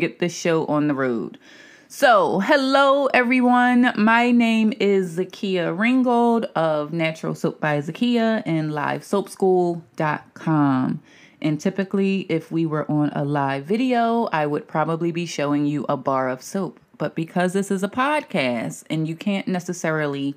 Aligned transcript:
get 0.00 0.18
this 0.18 0.36
show 0.36 0.66
on 0.66 0.88
the 0.88 0.94
road. 0.94 1.38
So, 1.86 2.40
hello 2.40 3.06
everyone. 3.14 3.92
My 3.96 4.32
name 4.32 4.72
is 4.80 5.16
Zakia 5.16 5.78
Ringgold 5.78 6.46
of 6.56 6.92
Natural 6.92 7.36
Soap 7.36 7.60
by 7.60 7.78
Zakia 7.78 8.42
and 8.44 8.72
LiveSoapSchool.com. 8.72 11.00
And 11.40 11.60
typically, 11.60 12.22
if 12.22 12.50
we 12.50 12.66
were 12.66 12.90
on 12.90 13.10
a 13.10 13.24
live 13.24 13.66
video, 13.66 14.24
I 14.32 14.46
would 14.46 14.66
probably 14.66 15.12
be 15.12 15.26
showing 15.26 15.64
you 15.64 15.86
a 15.88 15.96
bar 15.96 16.28
of 16.28 16.42
soap. 16.42 16.80
But 16.98 17.14
because 17.14 17.52
this 17.52 17.70
is 17.70 17.84
a 17.84 17.88
podcast 17.88 18.82
and 18.90 19.06
you 19.06 19.14
can't 19.14 19.46
necessarily 19.46 20.34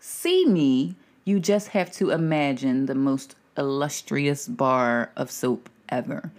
see 0.00 0.46
me, 0.46 0.96
you 1.24 1.38
just 1.38 1.68
have 1.68 1.92
to 1.92 2.10
imagine 2.10 2.86
the 2.86 2.96
most 2.96 3.36
illustrious 3.56 4.48
bar 4.48 5.12
of 5.14 5.30
soap 5.30 5.70
ever. 5.88 6.32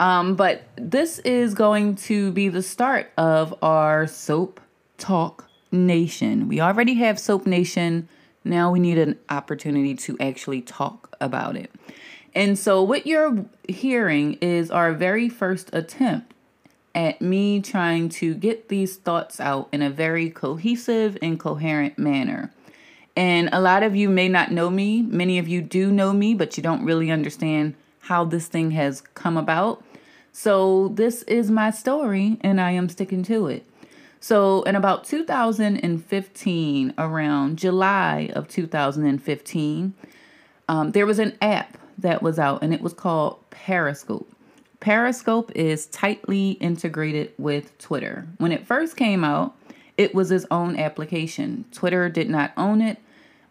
Um, 0.00 0.34
but 0.34 0.62
this 0.76 1.18
is 1.20 1.52
going 1.52 1.96
to 1.96 2.32
be 2.32 2.48
the 2.48 2.62
start 2.62 3.12
of 3.18 3.54
our 3.62 4.06
Soap 4.06 4.58
Talk 4.96 5.46
Nation. 5.70 6.48
We 6.48 6.58
already 6.58 6.94
have 6.94 7.20
Soap 7.20 7.46
Nation. 7.46 8.08
Now 8.42 8.72
we 8.72 8.80
need 8.80 8.96
an 8.96 9.18
opportunity 9.28 9.94
to 9.96 10.16
actually 10.18 10.62
talk 10.62 11.14
about 11.20 11.54
it. 11.54 11.70
And 12.34 12.58
so, 12.58 12.82
what 12.82 13.06
you're 13.06 13.44
hearing 13.68 14.38
is 14.40 14.70
our 14.70 14.94
very 14.94 15.28
first 15.28 15.68
attempt 15.74 16.32
at 16.94 17.20
me 17.20 17.60
trying 17.60 18.08
to 18.08 18.34
get 18.34 18.70
these 18.70 18.96
thoughts 18.96 19.38
out 19.38 19.68
in 19.70 19.82
a 19.82 19.90
very 19.90 20.30
cohesive 20.30 21.18
and 21.20 21.38
coherent 21.38 21.98
manner. 21.98 22.50
And 23.16 23.50
a 23.52 23.60
lot 23.60 23.82
of 23.82 23.94
you 23.94 24.08
may 24.08 24.28
not 24.28 24.50
know 24.50 24.70
me. 24.70 25.02
Many 25.02 25.38
of 25.38 25.46
you 25.46 25.60
do 25.60 25.92
know 25.92 26.14
me, 26.14 26.34
but 26.34 26.56
you 26.56 26.62
don't 26.62 26.84
really 26.84 27.10
understand 27.10 27.74
how 28.00 28.24
this 28.24 28.46
thing 28.46 28.70
has 28.70 29.02
come 29.02 29.36
about. 29.36 29.84
So, 30.32 30.88
this 30.88 31.22
is 31.24 31.50
my 31.50 31.70
story, 31.70 32.38
and 32.42 32.60
I 32.60 32.70
am 32.72 32.88
sticking 32.88 33.22
to 33.24 33.48
it. 33.48 33.66
So, 34.20 34.62
in 34.62 34.76
about 34.76 35.04
2015, 35.04 36.94
around 36.98 37.58
July 37.58 38.30
of 38.34 38.48
2015, 38.48 39.94
um, 40.68 40.92
there 40.92 41.06
was 41.06 41.18
an 41.18 41.36
app 41.40 41.78
that 41.98 42.22
was 42.22 42.38
out, 42.38 42.62
and 42.62 42.72
it 42.72 42.80
was 42.80 42.92
called 42.92 43.38
Periscope. 43.50 44.30
Periscope 44.78 45.50
is 45.54 45.86
tightly 45.86 46.52
integrated 46.52 47.32
with 47.38 47.76
Twitter. 47.78 48.26
When 48.38 48.52
it 48.52 48.66
first 48.66 48.96
came 48.96 49.24
out, 49.24 49.54
it 49.98 50.14
was 50.14 50.30
its 50.30 50.46
own 50.50 50.78
application. 50.78 51.66
Twitter 51.72 52.08
did 52.08 52.30
not 52.30 52.52
own 52.56 52.80
it, 52.80 52.98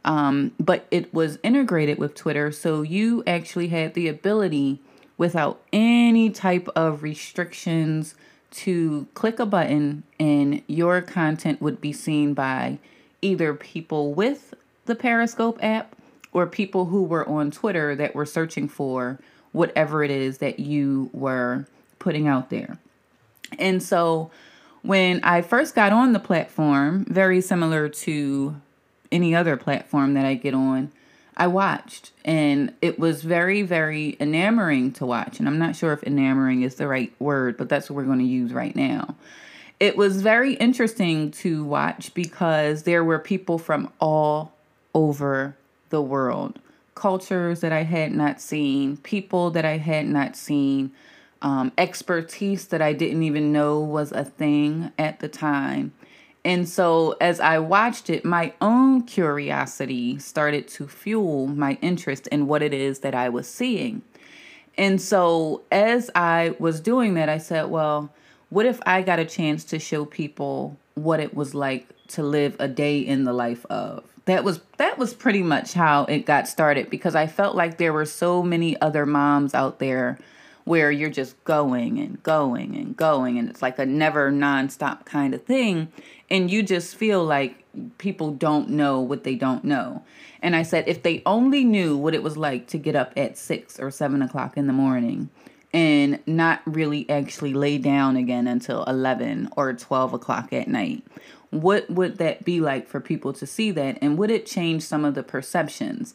um, 0.05 0.53
but 0.59 0.88
it 0.91 1.14
was 1.14 1.38
integrated 1.43 1.99
with 1.99 2.16
Twitter, 2.16 2.52
so 2.52 2.81
you 2.81 3.23
actually 3.27 3.67
had 3.67 3.93
the 3.93 4.08
ability 4.08 4.80
without 5.20 5.62
any 5.73 6.30
type 6.30 6.67
of 6.75 7.03
restrictions 7.03 8.16
to 8.50 9.06
click 9.14 9.38
a 9.38 9.45
button 9.45 10.02
and 10.20 10.64
your 10.66 11.02
content 11.02 11.61
would 11.61 11.80
be 11.80 11.94
seen 11.94 12.34
by 12.34 12.80
either 13.22 13.53
people 13.53 14.14
with 14.14 14.56
the 14.86 14.95
Periscope 14.95 15.59
app 15.61 15.95
or 16.31 16.48
people 16.48 16.86
who 16.86 17.03
were 17.03 17.28
on 17.28 17.52
Twitter 17.52 17.95
that 17.95 18.16
were 18.16 18.26
searching 18.26 18.67
for 18.67 19.20
whatever 19.52 20.03
it 20.03 20.09
is 20.09 20.38
that 20.38 20.59
you 20.59 21.09
were 21.11 21.66
putting 22.00 22.28
out 22.28 22.50
there. 22.50 22.80
And 23.59 23.83
so 23.83 24.31
when 24.83 25.20
I 25.23 25.42
first 25.42 25.76
got 25.76 25.92
on 25.92 26.14
the 26.14 26.20
platform, 26.20 27.06
very 27.09 27.42
similar 27.42 27.89
to 27.89 28.56
any 29.11 29.36
other 29.36 29.58
platform 29.58 30.14
that 30.14 30.26
I 30.26 30.36
get 30.36 30.54
on, 30.54 30.94
I 31.40 31.48
watched 31.48 32.12
and 32.26 32.73
it 32.82 33.00
was 33.00 33.23
very, 33.23 33.62
very 33.62 34.18
enamoring 34.20 34.92
to 34.94 35.06
watch. 35.06 35.40
And 35.40 35.48
I'm 35.48 35.58
not 35.58 35.76
sure 35.76 35.94
if 35.94 36.04
enamoring 36.04 36.64
is 36.64 36.76
the 36.76 36.88
right 36.88 37.14
word, 37.18 37.56
but 37.56 37.70
that's 37.70 37.90
what 37.90 37.95
we're 37.95 38.04
going 38.04 38.20
to 38.20 38.26
use 38.26 38.52
right 38.52 38.76
now. 38.76 39.16
It 39.80 39.95
was 39.95 40.22
very 40.22 40.56
interesting 40.56 41.32
to 41.32 41.64
watch 41.64 42.14
because 42.14 42.84
there 42.84 43.06
were 43.06 43.20
people 43.20 43.58
from 43.58 43.90
all 44.02 44.54
over 44.94 45.56
the 45.90 46.02
world, 46.02 46.60
cultures 46.94 47.61
that 47.61 47.72
I 47.72 47.83
had 47.83 48.11
not 48.11 48.42
seen, 48.42 48.98
people 48.98 49.49
that 49.52 49.64
I 49.64 49.78
had 49.78 50.08
not 50.08 50.36
seen, 50.36 50.92
um, 51.42 51.72
expertise 51.78 52.67
that 52.67 52.82
I 52.82 52.92
didn't 52.92 53.23
even 53.23 53.54
know 53.54 53.80
was 53.80 54.11
a 54.11 54.26
thing 54.26 54.92
at 54.99 55.22
the 55.22 55.30
time. 55.30 55.94
And 56.49 56.67
so, 56.67 57.15
as 57.21 57.39
I 57.39 57.60
watched 57.60 58.10
it, 58.10 58.26
my 58.26 58.54
own 58.60 59.04
curiosity 59.04 60.17
started 60.17 60.67
to 60.70 60.87
fuel 60.87 61.45
my 61.45 61.77
interest 61.80 62.26
in 62.26 62.48
what 62.48 62.64
it 62.64 62.73
is 62.73 63.02
that 63.02 63.14
I 63.14 63.30
was 63.30 63.48
seeing. 63.48 64.02
And 64.76 64.99
so, 64.99 65.61
as 65.71 66.10
I 66.15 66.55
was 66.58 66.82
doing 66.82 67.14
that, 67.14 67.30
I 67.30 67.37
said, 67.37 67.70
well, 67.70 68.11
what 68.49 68.65
if 68.65 68.80
I 68.87 69.04
got 69.04 69.20
a 69.20 69.26
chance 69.26 69.64
to 69.65 69.77
show 69.77 70.05
people 70.05 70.76
what 70.95 71.20
it 71.20 71.36
was 71.36 71.54
like 71.54 71.87
to 72.08 72.23
live 72.23 72.55
a 72.58 72.67
day 72.67 72.98
in 72.98 73.26
the 73.26 73.33
life 73.33 73.64
of? 73.67 74.04
That 74.26 74.43
was 74.43 74.60
that 74.77 74.98
was 74.98 75.14
pretty 75.14 75.43
much 75.43 75.73
how 75.73 76.05
it 76.05 76.26
got 76.26 76.48
started 76.48 76.89
because 76.89 77.14
I 77.14 77.27
felt 77.27 77.55
like 77.55 77.77
there 77.77 77.93
were 77.93 78.05
so 78.05 78.42
many 78.42 78.76
other 78.81 79.05
moms 79.05 79.54
out 79.54 79.77
there 79.77 80.17
where 80.65 80.92
you're 80.92 81.09
just 81.09 81.42
going 81.43 81.99
and 81.99 82.21
going 82.23 82.75
and 82.75 82.95
going 82.95 83.37
and 83.37 83.49
it's 83.49 83.61
like 83.61 83.80
a 83.80 83.86
never 83.86 84.31
nonstop 84.31 85.05
kind 85.05 85.33
of 85.33 85.43
thing 85.43 85.92
and 86.30 86.52
you 86.52 86.61
just 86.61 86.95
feel 86.95 87.23
like 87.23 87.64
people 87.97 88.31
don't 88.31 88.69
know 88.69 88.99
what 88.99 89.23
they 89.23 89.36
don't 89.36 89.64
know. 89.64 90.03
And 90.42 90.55
i 90.55 90.64
said 90.64 90.86
if 90.87 91.03
they 91.03 91.21
only 91.25 91.64
knew 91.64 91.98
what 91.98 92.14
it 92.14 92.23
was 92.23 92.37
like 92.37 92.67
to 92.67 92.77
get 92.77 92.95
up 92.95 93.14
at 93.17 93.37
six 93.37 93.80
or 93.80 93.92
seven 93.92 94.21
o'clock 94.21 94.58
in 94.58 94.67
the 94.67 94.73
morning 94.73 95.30
and 95.71 96.19
not 96.25 96.61
really 96.65 97.08
actually 97.09 97.53
lay 97.53 97.77
down 97.77 98.15
again 98.15 98.48
until 98.48 98.83
11 98.86 99.49
or 99.55 99.71
12 99.73 100.14
o'clock 100.14 100.52
at 100.52 100.67
night 100.67 101.03
what 101.52 101.89
would 101.89 102.17
that 102.17 102.45
be 102.45 102.59
like 102.59 102.87
for 102.87 102.99
people 102.99 103.33
to 103.33 103.45
see 103.45 103.71
that 103.71 103.98
and 104.02 104.17
would 104.17 104.31
it 104.31 104.45
change 104.45 104.83
some 104.83 105.03
of 105.05 105.15
the 105.15 105.23
perceptions? 105.23 106.14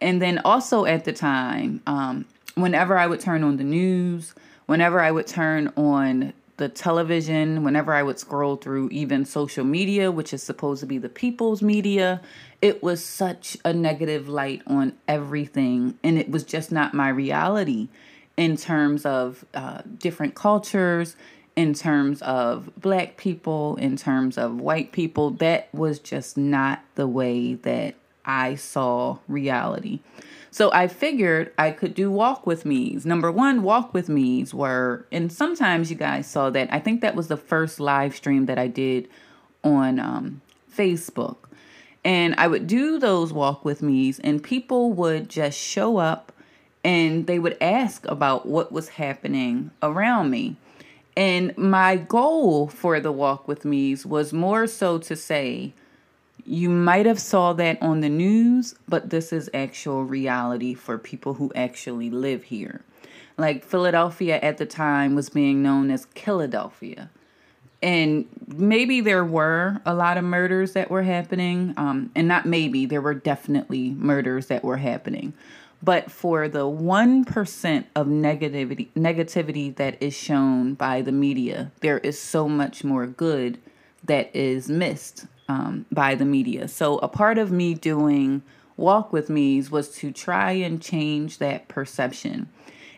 And 0.00 0.20
then 0.20 0.38
also 0.44 0.84
at 0.84 1.04
the 1.04 1.12
time 1.12 1.82
um, 1.86 2.26
whenever 2.54 2.96
I 2.98 3.06
would 3.06 3.20
turn 3.20 3.42
on 3.44 3.56
the 3.56 3.64
news, 3.64 4.34
whenever 4.66 5.00
I 5.00 5.10
would 5.10 5.26
turn 5.26 5.72
on 5.76 6.32
the 6.56 6.68
television, 6.68 7.64
whenever 7.64 7.92
I 7.92 8.02
would 8.02 8.18
scroll 8.18 8.56
through 8.56 8.88
even 8.90 9.24
social 9.24 9.64
media, 9.64 10.10
which 10.12 10.32
is 10.32 10.42
supposed 10.42 10.80
to 10.80 10.86
be 10.86 10.98
the 10.98 11.08
people's 11.08 11.62
media, 11.62 12.20
it 12.62 12.82
was 12.82 13.04
such 13.04 13.56
a 13.64 13.72
negative 13.72 14.28
light 14.28 14.62
on 14.66 14.94
everything. 15.08 15.98
And 16.04 16.16
it 16.16 16.30
was 16.30 16.44
just 16.44 16.70
not 16.70 16.94
my 16.94 17.08
reality 17.08 17.88
in 18.36 18.56
terms 18.56 19.04
of 19.04 19.44
uh, 19.54 19.82
different 19.98 20.34
cultures, 20.34 21.16
in 21.56 21.74
terms 21.74 22.22
of 22.22 22.70
black 22.76 23.16
people, 23.16 23.76
in 23.76 23.96
terms 23.96 24.38
of 24.38 24.60
white 24.60 24.92
people. 24.92 25.30
That 25.30 25.68
was 25.74 25.98
just 25.98 26.36
not 26.36 26.82
the 26.94 27.06
way 27.08 27.54
that 27.54 27.96
I 28.24 28.54
saw 28.54 29.18
reality. 29.28 30.00
So 30.50 30.70
I 30.72 30.86
figured 30.86 31.52
I 31.58 31.72
could 31.72 31.94
do 31.94 32.10
walk 32.10 32.46
with 32.46 32.64
me's. 32.64 33.04
Number 33.04 33.32
one, 33.32 33.62
walk 33.62 33.92
with 33.92 34.08
me's 34.08 34.54
were, 34.54 35.04
and 35.10 35.32
sometimes 35.32 35.90
you 35.90 35.96
guys 35.96 36.28
saw 36.28 36.48
that. 36.50 36.72
I 36.72 36.78
think 36.78 37.00
that 37.00 37.16
was 37.16 37.28
the 37.28 37.36
first 37.36 37.80
live 37.80 38.14
stream 38.14 38.46
that 38.46 38.58
I 38.58 38.68
did 38.68 39.08
on 39.64 39.98
um, 39.98 40.42
Facebook. 40.72 41.36
And 42.04 42.34
I 42.36 42.46
would 42.46 42.66
do 42.66 42.98
those 42.98 43.32
walk 43.32 43.64
with 43.64 43.82
me's, 43.82 44.20
and 44.20 44.42
people 44.42 44.92
would 44.92 45.28
just 45.28 45.58
show 45.58 45.96
up 45.96 46.30
and 46.84 47.26
they 47.26 47.38
would 47.38 47.56
ask 47.60 48.06
about 48.06 48.46
what 48.46 48.70
was 48.70 48.90
happening 48.90 49.70
around 49.82 50.30
me. 50.30 50.56
And 51.16 51.56
my 51.56 51.96
goal 51.96 52.68
for 52.68 53.00
the 53.00 53.12
walk 53.12 53.48
with 53.48 53.64
me's 53.64 54.04
was 54.04 54.32
more 54.32 54.66
so 54.66 54.98
to 54.98 55.16
say, 55.16 55.72
you 56.44 56.68
might 56.68 57.06
have 57.06 57.20
saw 57.20 57.52
that 57.54 57.80
on 57.80 58.00
the 58.00 58.08
news, 58.08 58.74
but 58.88 59.10
this 59.10 59.32
is 59.32 59.48
actual 59.54 60.04
reality 60.04 60.74
for 60.74 60.98
people 60.98 61.34
who 61.34 61.52
actually 61.54 62.10
live 62.10 62.44
here. 62.44 62.82
Like 63.36 63.64
Philadelphia 63.64 64.38
at 64.40 64.58
the 64.58 64.66
time 64.66 65.14
was 65.14 65.30
being 65.30 65.62
known 65.62 65.90
as 65.90 66.06
Killadelphia. 66.06 67.08
And 67.82 68.26
maybe 68.46 69.00
there 69.00 69.24
were 69.24 69.80
a 69.84 69.94
lot 69.94 70.16
of 70.16 70.24
murders 70.24 70.72
that 70.72 70.90
were 70.90 71.02
happening. 71.02 71.74
Um, 71.76 72.10
and 72.14 72.28
not 72.28 72.46
maybe, 72.46 72.86
there 72.86 73.00
were 73.00 73.14
definitely 73.14 73.90
murders 73.90 74.46
that 74.46 74.64
were 74.64 74.78
happening. 74.78 75.34
But 75.82 76.10
for 76.10 76.48
the 76.48 76.60
1% 76.60 77.84
of 77.94 78.06
negativity, 78.06 78.88
negativity 78.94 79.74
that 79.76 80.02
is 80.02 80.14
shown 80.14 80.74
by 80.74 81.02
the 81.02 81.12
media, 81.12 81.72
there 81.80 81.98
is 81.98 82.18
so 82.18 82.48
much 82.48 82.84
more 82.84 83.06
good 83.06 83.58
that 84.02 84.34
is 84.34 84.68
missed 84.68 85.26
um, 85.48 85.86
by 85.92 86.14
the 86.14 86.24
media. 86.24 86.68
So 86.68 86.98
a 86.98 87.08
part 87.08 87.38
of 87.38 87.52
me 87.52 87.74
doing 87.74 88.42
Walk 88.76 89.12
with 89.12 89.30
Me's 89.30 89.70
was 89.70 89.90
to 89.96 90.10
try 90.10 90.52
and 90.52 90.82
change 90.82 91.38
that 91.38 91.68
perception. 91.68 92.48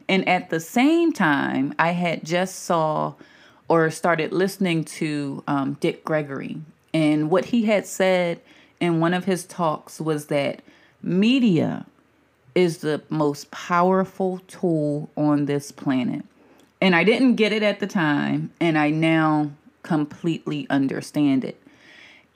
And 0.09 0.27
at 0.29 0.51
the 0.51 0.61
same 0.61 1.13
time, 1.13 1.75
I 1.79 1.91
had 1.91 2.25
just 2.25 2.63
saw 2.63 3.15
or 3.69 3.91
started 3.91 4.33
listening 4.33 4.85
to 4.85 5.43
um, 5.47 5.77
Dick 5.81 6.05
Gregory. 6.05 6.61
And 6.95 7.31
what 7.31 7.47
he 7.47 7.65
had 7.65 7.87
said 7.87 8.41
in 8.81 9.01
one 9.01 9.13
of 9.13 9.25
his 9.25 9.45
talks 9.45 10.01
was 10.01 10.27
that 10.27 10.63
media 11.03 11.85
is 12.55 12.79
the 12.79 13.03
most 13.11 13.51
powerful 13.51 14.41
tool 14.47 15.11
on 15.17 15.47
this 15.47 15.73
planet. 15.73 16.25
And 16.81 16.95
I 16.95 17.05
didn't 17.05 17.37
get 17.37 17.53
it 17.53 17.63
at 17.63 17.81
the 17.81 17.87
time, 17.87 18.53
and 18.61 18.79
I 18.79 18.91
now 18.91 19.51
completely 19.83 20.67
understand 20.71 21.45
it. 21.45 21.61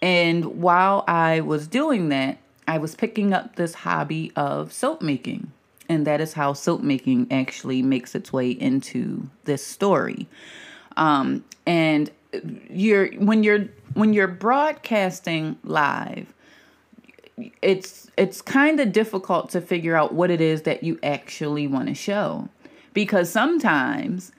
And 0.02 0.60
while 0.60 1.04
I 1.06 1.40
was 1.40 1.66
doing 1.66 2.08
that, 2.08 2.38
I 2.66 2.78
was 2.78 2.94
picking 2.94 3.32
up 3.32 3.56
this 3.56 3.74
hobby 3.74 4.32
of 4.36 4.72
soap 4.72 5.02
making. 5.02 5.52
And 5.88 6.06
that 6.06 6.20
is 6.20 6.34
how 6.34 6.52
soap 6.52 6.82
making 6.82 7.26
actually 7.30 7.82
makes 7.82 8.14
its 8.14 8.32
way 8.32 8.50
into 8.50 9.28
this 9.44 9.66
story. 9.66 10.28
Um, 10.96 11.44
and 11.66 12.10
you're 12.70 13.08
when 13.14 13.42
you're 13.42 13.68
when 13.94 14.12
you're 14.12 14.28
broadcasting 14.28 15.58
live, 15.64 16.32
it's 17.62 18.10
it's 18.16 18.42
kind 18.42 18.80
of 18.80 18.92
difficult 18.92 19.50
to 19.50 19.60
figure 19.60 19.96
out 19.96 20.14
what 20.14 20.30
it 20.30 20.40
is 20.40 20.62
that 20.62 20.82
you 20.82 20.98
actually 21.02 21.66
want 21.66 21.88
to 21.88 21.94
show 21.94 22.48
because 22.92 23.30
sometimes 23.30 24.32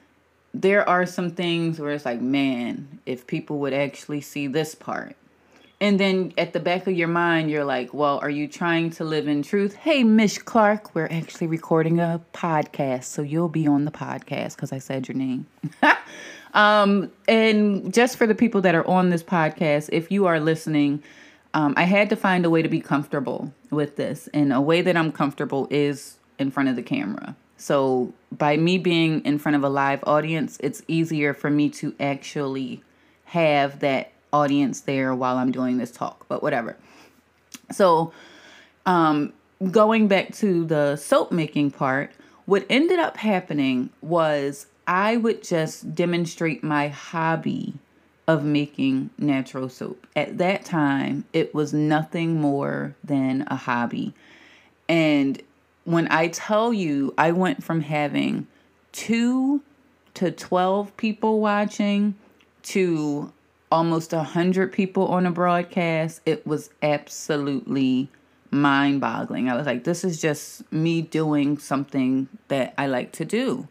there 0.54 0.88
are 0.88 1.06
some 1.06 1.32
things 1.32 1.80
where 1.80 1.92
it's 1.92 2.06
like 2.06 2.22
man 2.22 3.00
if 3.06 3.26
people 3.26 3.60
would 3.60 3.74
actually 3.74 4.22
see 4.22 4.48
this 4.48 4.76
part 4.76 5.16
and 5.82 6.00
then 6.00 6.34
at 6.38 6.54
the 6.54 6.60
back 6.60 6.88
of 6.88 6.94
your 6.94 7.10
mind 7.10 7.52
you're 7.52 7.66
like 7.66 7.94
well 7.94 8.20
are 8.20 8.30
you 8.30 8.48
trying 8.48 8.90
to 8.90 9.04
live 9.04 9.28
in 9.28 9.42
truth 9.42 9.76
hey 9.76 10.04
mish 10.04 10.38
clark 10.38 10.96
we're 10.96 11.10
actually 11.12 11.48
recording 11.48 12.00
a 12.00 12.22
podcast 12.34 13.04
so 13.04 13.22
you'll 13.22 13.50
be 13.50 13.68
on 13.68 13.84
the 13.84 13.92
podcast 13.92 14.56
because 14.56 14.72
i 14.72 14.78
said 14.78 15.08
your 15.08 15.18
name 15.18 15.46
um, 16.54 17.12
and 17.28 17.94
just 17.94 18.18
for 18.18 18.26
the 18.26 18.36
people 18.36 18.62
that 18.62 18.76
are 18.76 18.88
on 18.88 19.10
this 19.10 19.24
podcast 19.24 19.90
if 19.92 20.10
you 20.10 20.26
are 20.26 20.40
listening 20.40 21.04
um, 21.54 21.74
I 21.78 21.84
had 21.84 22.10
to 22.10 22.16
find 22.16 22.46
a 22.46 22.50
way 22.50 22.62
to 22.62 22.70
be 22.70 22.80
comfortable 22.80 23.54
with 23.70 23.96
this. 23.96 24.28
And 24.34 24.54
a 24.54 24.62
way 24.62 24.82
that 24.82 24.96
I'm 24.96 25.12
comfortable 25.12 25.68
is 25.70 26.18
in 26.40 26.52
front 26.52 26.70
of 26.70 26.76
the 26.76 26.84
camera. 26.84 27.36
So 27.58 28.14
by 28.32 28.58
me 28.58 28.78
being 28.78 29.24
in 29.26 29.38
front 29.38 29.56
of 29.56 29.64
a 29.64 29.70
live 29.70 30.04
audience, 30.06 30.58
it's 30.62 30.82
easier 30.88 31.34
for 31.34 31.50
me 31.50 31.70
to 31.72 31.94
actually 32.00 32.82
have 33.26 33.80
that 33.80 34.11
audience 34.34 34.82
there 34.82 35.14
while 35.14 35.38
I'm 35.38 35.52
doing 35.52 35.78
this 35.78 35.92
talk, 35.92 36.26
but 36.28 36.42
whatever. 36.42 36.78
So, 37.72 38.14
um, 38.86 39.34
going 39.70 40.08
back 40.08 40.34
to 40.36 40.66
the 40.66 40.96
soap 40.96 41.32
making 41.32 41.72
part, 41.72 42.12
what 42.46 42.66
ended 42.70 43.00
up 43.00 43.18
happening 43.18 43.90
was 44.02 44.68
I 44.88 45.18
would 45.18 45.44
just 45.44 45.94
demonstrate 45.96 46.64
my 46.64 46.88
hobby 46.88 47.74
of 48.28 48.44
making 48.44 49.10
natural 49.18 49.70
soap. 49.70 50.08
At 50.16 50.38
that 50.38 50.66
time, 50.66 51.26
it 51.34 51.54
was 51.54 51.74
nothing 51.74 52.40
more 52.40 52.96
than 53.04 53.44
a 53.48 53.56
hobby. 53.56 54.14
And 54.88 55.42
when 55.84 56.08
I 56.12 56.28
tell 56.28 56.74
you, 56.74 57.14
I 57.18 57.32
went 57.32 57.64
from 57.64 57.82
having 57.82 58.48
two 58.92 59.62
to 60.16 60.32
12 60.32 60.96
people 60.98 61.40
watching 61.40 62.16
to 62.64 63.32
almost 63.72 64.12
100 64.12 64.72
people 64.72 65.08
on 65.08 65.26
a 65.26 65.32
broadcast, 65.32 66.22
it 66.26 66.46
was 66.46 66.70
absolutely 66.82 68.10
mind 68.52 69.00
boggling. 69.00 69.50
I 69.50 69.56
was 69.56 69.66
like, 69.66 69.86
this 69.86 70.04
is 70.04 70.22
just 70.22 70.72
me 70.72 71.02
doing 71.02 71.58
something 71.58 72.28
that 72.50 72.74
I 72.78 72.88
like 72.88 73.14
to 73.14 73.26
do. 73.26 73.68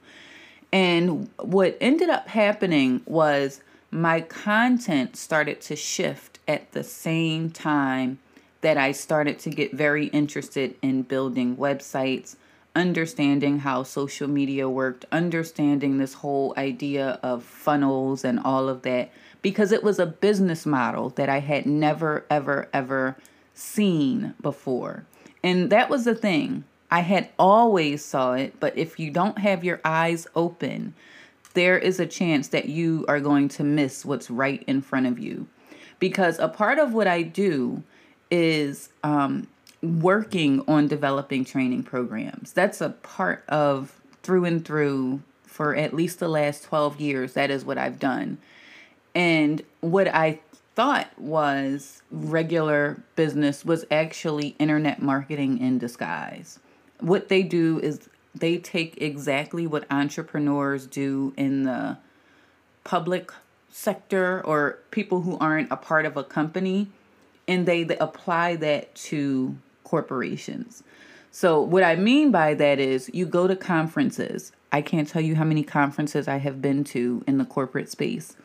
And 0.72 1.28
what 1.38 1.76
ended 1.80 2.08
up 2.08 2.28
happening 2.28 3.02
was 3.04 3.60
my 3.90 4.20
content 4.20 5.16
started 5.16 5.60
to 5.62 5.76
shift 5.76 6.38
at 6.46 6.72
the 6.72 6.84
same 6.84 7.50
time 7.50 8.18
that 8.60 8.76
I 8.76 8.92
started 8.92 9.38
to 9.40 9.50
get 9.50 9.72
very 9.72 10.06
interested 10.06 10.76
in 10.82 11.02
building 11.02 11.56
websites, 11.56 12.36
understanding 12.74 13.58
how 13.58 13.82
social 13.82 14.28
media 14.28 14.68
worked, 14.68 15.04
understanding 15.12 15.98
this 15.98 16.14
whole 16.14 16.54
idea 16.56 17.18
of 17.22 17.42
funnels 17.42 18.24
and 18.24 18.38
all 18.40 18.68
of 18.68 18.82
that, 18.82 19.10
because 19.42 19.72
it 19.72 19.82
was 19.82 19.98
a 19.98 20.06
business 20.06 20.66
model 20.66 21.10
that 21.10 21.28
I 21.28 21.40
had 21.40 21.66
never, 21.66 22.24
ever, 22.30 22.68
ever 22.72 23.16
seen 23.54 24.34
before. 24.40 25.04
And 25.42 25.70
that 25.70 25.90
was 25.90 26.04
the 26.04 26.14
thing. 26.14 26.64
I 26.90 27.00
had 27.00 27.28
always 27.38 28.04
saw 28.04 28.34
it, 28.34 28.58
but 28.60 28.76
if 28.76 28.98
you 28.98 29.10
don't 29.10 29.38
have 29.38 29.64
your 29.64 29.80
eyes 29.84 30.26
open 30.34 30.94
there 31.54 31.78
is 31.78 31.98
a 31.98 32.06
chance 32.06 32.48
that 32.48 32.68
you 32.68 33.04
are 33.08 33.20
going 33.20 33.48
to 33.48 33.64
miss 33.64 34.04
what's 34.04 34.30
right 34.30 34.62
in 34.66 34.80
front 34.80 35.06
of 35.06 35.18
you. 35.18 35.46
Because 35.98 36.38
a 36.38 36.48
part 36.48 36.78
of 36.78 36.94
what 36.94 37.06
I 37.06 37.22
do 37.22 37.82
is 38.30 38.90
um, 39.02 39.48
working 39.82 40.62
on 40.68 40.88
developing 40.88 41.44
training 41.44 41.82
programs. 41.82 42.52
That's 42.52 42.80
a 42.80 42.90
part 42.90 43.44
of 43.48 44.00
through 44.22 44.44
and 44.44 44.64
through 44.64 45.22
for 45.44 45.74
at 45.74 45.94
least 45.94 46.20
the 46.20 46.28
last 46.28 46.64
12 46.64 47.00
years. 47.00 47.32
That 47.32 47.50
is 47.50 47.64
what 47.64 47.78
I've 47.78 47.98
done. 47.98 48.38
And 49.14 49.62
what 49.80 50.08
I 50.08 50.40
thought 50.74 51.08
was 51.18 52.02
regular 52.10 53.02
business 53.16 53.64
was 53.64 53.84
actually 53.90 54.54
internet 54.58 55.02
marketing 55.02 55.58
in 55.58 55.78
disguise. 55.78 56.58
What 57.00 57.28
they 57.28 57.42
do 57.42 57.80
is 57.80 58.08
they 58.34 58.58
take 58.58 59.00
exactly 59.00 59.66
what 59.66 59.84
entrepreneurs 59.90 60.86
do 60.86 61.32
in 61.36 61.64
the 61.64 61.98
public 62.84 63.32
sector 63.70 64.44
or 64.44 64.78
people 64.90 65.22
who 65.22 65.36
aren't 65.38 65.70
a 65.70 65.76
part 65.76 66.04
of 66.04 66.16
a 66.16 66.24
company 66.24 66.88
and 67.48 67.66
they, 67.66 67.82
they 67.82 67.98
apply 67.98 68.56
that 68.56 68.94
to 68.94 69.56
corporations. 69.90 70.84
So, 71.32 71.60
what 71.60 71.82
I 71.82 71.96
mean 71.96 72.30
by 72.30 72.54
that 72.54 72.78
is 72.78 73.10
you 73.12 73.26
go 73.26 73.48
to 73.48 73.56
conferences. 73.56 74.52
I 74.70 74.82
can't 74.82 75.08
tell 75.08 75.20
you 75.20 75.34
how 75.34 75.44
many 75.44 75.64
conferences 75.64 76.28
I 76.28 76.36
have 76.36 76.62
been 76.62 76.84
to 76.84 77.24
in 77.26 77.38
the 77.38 77.44
corporate 77.44 77.90
space. 77.90 78.36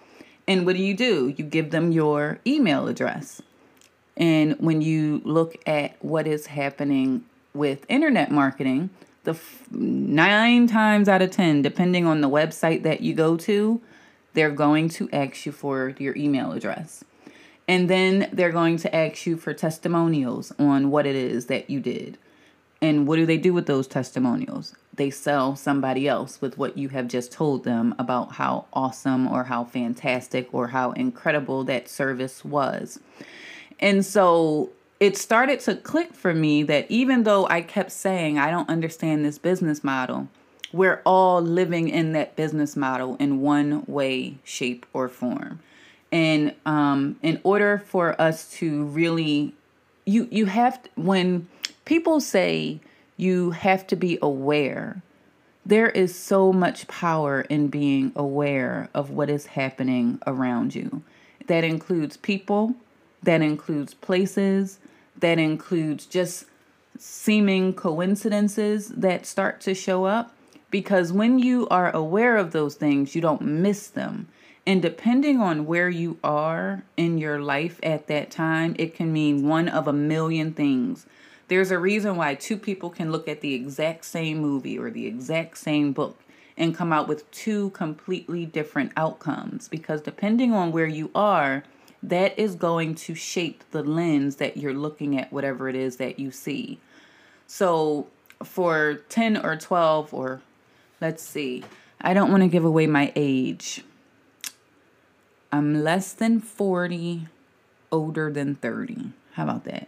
And 0.47 0.65
what 0.65 0.75
do 0.75 0.81
you 0.81 0.95
do? 0.95 1.33
You 1.37 1.43
give 1.43 1.69
them 1.69 1.91
your 1.91 2.39
email 2.47 2.87
address. 2.87 3.43
And 4.17 4.55
when 4.59 4.81
you 4.81 5.21
look 5.23 5.55
at 5.67 6.03
what 6.03 6.25
is 6.25 6.47
happening 6.47 7.25
with 7.53 7.85
internet 7.89 8.31
marketing, 8.31 8.89
the 9.23 9.31
f- 9.31 9.63
nine 9.71 10.65
times 10.67 11.07
out 11.07 11.21
of 11.21 11.29
10, 11.29 11.61
depending 11.61 12.05
on 12.07 12.21
the 12.21 12.29
website 12.29 12.83
that 12.83 13.01
you 13.01 13.13
go 13.13 13.37
to, 13.37 13.81
they're 14.33 14.51
going 14.51 14.89
to 14.89 15.09
ask 15.11 15.45
you 15.45 15.51
for 15.51 15.93
your 15.99 16.15
email 16.15 16.53
address. 16.53 17.03
And 17.67 17.89
then 17.89 18.29
they're 18.31 18.51
going 18.51 18.77
to 18.77 18.95
ask 18.95 19.25
you 19.25 19.37
for 19.37 19.53
testimonials 19.53 20.53
on 20.59 20.91
what 20.91 21.05
it 21.05 21.15
is 21.15 21.47
that 21.47 21.69
you 21.69 21.79
did. 21.79 22.17
And 22.81 23.07
what 23.07 23.15
do 23.15 23.25
they 23.25 23.37
do 23.37 23.53
with 23.53 23.65
those 23.65 23.87
testimonials? 23.87 24.75
They 24.93 25.09
sell 25.09 25.55
somebody 25.55 26.07
else 26.07 26.41
with 26.41 26.57
what 26.57 26.77
you 26.77 26.89
have 26.89 27.07
just 27.07 27.31
told 27.31 27.63
them 27.63 27.95
about 27.97 28.33
how 28.33 28.65
awesome 28.73 29.27
or 29.27 29.45
how 29.45 29.63
fantastic 29.63 30.53
or 30.53 30.67
how 30.67 30.91
incredible 30.91 31.63
that 31.63 31.89
service 31.89 32.45
was. 32.45 32.99
And 33.79 34.05
so 34.05 34.69
it 34.99 35.17
started 35.17 35.59
to 35.61 35.75
click 35.75 36.13
for 36.13 36.33
me 36.33 36.63
that 36.63 36.89
even 36.89 37.23
though 37.23 37.47
I 37.47 37.61
kept 37.61 37.91
saying, 37.91 38.37
I 38.37 38.51
don't 38.51 38.69
understand 38.69 39.25
this 39.25 39.37
business 39.37 39.83
model, 39.83 40.29
we're 40.71 41.01
all 41.05 41.41
living 41.41 41.89
in 41.89 42.13
that 42.13 42.35
business 42.35 42.75
model 42.75 43.15
in 43.17 43.41
one 43.41 43.83
way, 43.87 44.37
shape, 44.43 44.85
or 44.93 45.09
form. 45.09 45.59
And 46.11 46.53
um, 46.65 47.17
in 47.21 47.39
order 47.43 47.77
for 47.77 48.19
us 48.21 48.49
to 48.57 48.85
really, 48.85 49.53
you 50.05 50.27
you 50.31 50.45
have 50.45 50.81
to, 50.83 50.89
when 50.95 51.47
people 51.83 52.21
say 52.21 52.79
you 53.17 53.51
have 53.51 53.85
to 53.87 53.95
be 53.95 54.17
aware, 54.21 55.01
there 55.65 55.89
is 55.89 56.17
so 56.17 56.53
much 56.53 56.87
power 56.87 57.41
in 57.41 57.67
being 57.67 58.11
aware 58.15 58.89
of 58.93 59.09
what 59.09 59.29
is 59.29 59.47
happening 59.47 60.19
around 60.27 60.75
you. 60.75 61.01
That 61.47 61.63
includes 61.63 62.17
people, 62.17 62.75
that 63.23 63.41
includes 63.41 63.93
places, 63.93 64.79
that 65.17 65.39
includes 65.39 66.05
just 66.05 66.45
seeming 66.97 67.73
coincidences 67.73 68.89
that 68.89 69.25
start 69.25 69.59
to 69.61 69.73
show 69.73 70.05
up. 70.05 70.33
Because 70.71 71.11
when 71.11 71.39
you 71.39 71.67
are 71.69 71.91
aware 71.91 72.37
of 72.37 72.51
those 72.51 72.75
things, 72.75 73.15
you 73.15 73.21
don't 73.21 73.41
miss 73.41 73.87
them. 73.87 74.27
And 74.67 74.81
depending 74.81 75.39
on 75.39 75.67
where 75.67 75.89
you 75.89 76.17
are 76.23 76.83
in 76.97 77.17
your 77.17 77.39
life 77.39 77.79
at 77.83 78.07
that 78.07 78.31
time, 78.31 78.75
it 78.79 78.95
can 78.95 79.13
mean 79.13 79.47
one 79.47 79.69
of 79.69 79.87
a 79.87 79.93
million 79.93 80.53
things. 80.53 81.05
There's 81.47 81.69
a 81.69 81.77
reason 81.77 82.15
why 82.15 82.33
two 82.33 82.57
people 82.57 82.89
can 82.89 83.11
look 83.11 83.27
at 83.27 83.41
the 83.41 83.53
exact 83.53 84.05
same 84.05 84.39
movie 84.39 84.79
or 84.79 84.89
the 84.89 85.05
exact 85.05 85.59
same 85.59 85.93
book 85.93 86.19
and 86.57 86.75
come 86.75 86.91
out 86.91 87.07
with 87.07 87.29
two 87.29 87.69
completely 87.71 88.45
different 88.45 88.91
outcomes 88.97 89.67
because 89.67 90.01
depending 90.01 90.53
on 90.53 90.71
where 90.71 90.87
you 90.87 91.11
are, 91.13 91.63
that 92.01 92.37
is 92.39 92.55
going 92.55 92.95
to 92.95 93.13
shape 93.13 93.63
the 93.71 93.83
lens 93.83 94.37
that 94.37 94.57
you're 94.57 94.73
looking 94.73 95.19
at 95.19 95.31
whatever 95.31 95.69
it 95.69 95.75
is 95.75 95.97
that 95.97 96.17
you 96.17 96.31
see. 96.31 96.79
So 97.45 98.07
for 98.43 99.01
10 99.09 99.37
or 99.45 99.55
12 99.55 100.13
or 100.13 100.41
let's 101.01 101.21
see. 101.21 101.63
I 102.01 102.13
don't 102.13 102.31
want 102.31 102.43
to 102.43 102.49
give 102.49 102.65
away 102.65 102.87
my 102.87 103.11
age. 103.15 103.83
I'm 105.55 105.85
less 105.85 106.11
than 106.11 106.41
40, 106.41 107.27
older 107.89 108.29
than 108.29 108.55
30. 108.55 109.13
How 109.33 109.43
about 109.43 109.63
that? 109.63 109.87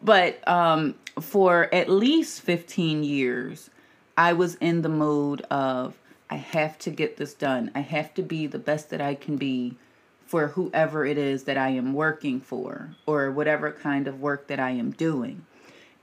But 0.00 0.46
um 0.48 0.94
for 1.20 1.72
at 1.74 1.90
least 1.90 2.40
15 2.40 3.04
years, 3.04 3.68
I 4.16 4.32
was 4.32 4.54
in 4.56 4.80
the 4.80 4.88
mode 4.88 5.42
of 5.42 5.98
I 6.30 6.36
have 6.36 6.78
to 6.78 6.90
get 6.90 7.18
this 7.18 7.34
done. 7.34 7.70
I 7.74 7.80
have 7.80 8.14
to 8.14 8.22
be 8.22 8.46
the 8.46 8.58
best 8.58 8.88
that 8.88 9.02
I 9.02 9.14
can 9.14 9.36
be 9.36 9.76
for 10.24 10.48
whoever 10.48 11.04
it 11.04 11.18
is 11.18 11.44
that 11.44 11.58
I 11.58 11.68
am 11.68 11.92
working 11.92 12.40
for 12.40 12.96
or 13.04 13.30
whatever 13.30 13.70
kind 13.70 14.08
of 14.08 14.18
work 14.18 14.46
that 14.46 14.58
I 14.58 14.70
am 14.70 14.92
doing. 14.92 15.44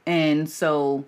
And 0.05 0.47
so 0.47 1.05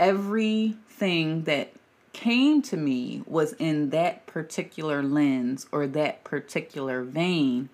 everything 0.00 1.42
that 1.44 1.72
came 2.18 2.60
to 2.60 2.76
me 2.76 3.22
was 3.26 3.52
in 3.60 3.90
that 3.90 4.26
particular 4.26 5.04
lens 5.04 5.68
or 5.70 5.86
that 5.86 6.24
particular 6.24 7.04
vein 7.04 7.68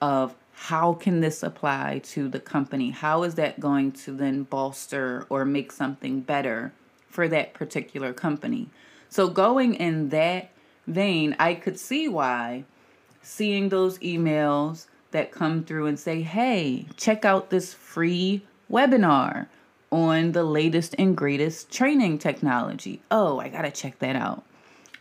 of 0.00 0.36
how 0.52 0.94
can 0.94 1.20
this 1.20 1.42
apply 1.42 2.00
to 2.04 2.28
the 2.28 2.38
company? 2.38 2.90
How 2.90 3.24
is 3.24 3.34
that 3.34 3.58
going 3.58 3.90
to 3.92 4.12
then 4.12 4.44
bolster 4.44 5.26
or 5.28 5.44
make 5.44 5.72
something 5.72 6.20
better 6.20 6.72
for 7.10 7.26
that 7.26 7.54
particular 7.54 8.12
company? 8.12 8.68
So, 9.08 9.26
going 9.26 9.74
in 9.74 10.10
that 10.10 10.50
vein, 10.86 11.34
I 11.40 11.54
could 11.54 11.76
see 11.76 12.06
why 12.06 12.62
seeing 13.20 13.68
those 13.68 13.98
emails 13.98 14.86
that 15.10 15.32
come 15.32 15.64
through 15.64 15.86
and 15.86 15.98
say, 15.98 16.22
hey, 16.22 16.86
check 16.96 17.24
out 17.24 17.50
this 17.50 17.74
free 17.74 18.42
webinar 18.70 19.48
on 19.90 20.32
the 20.32 20.44
latest 20.44 20.94
and 20.98 21.16
greatest 21.16 21.70
training 21.70 22.18
technology. 22.18 23.00
Oh, 23.10 23.38
I 23.38 23.48
got 23.48 23.62
to 23.62 23.70
check 23.70 23.98
that 24.00 24.16
out. 24.16 24.44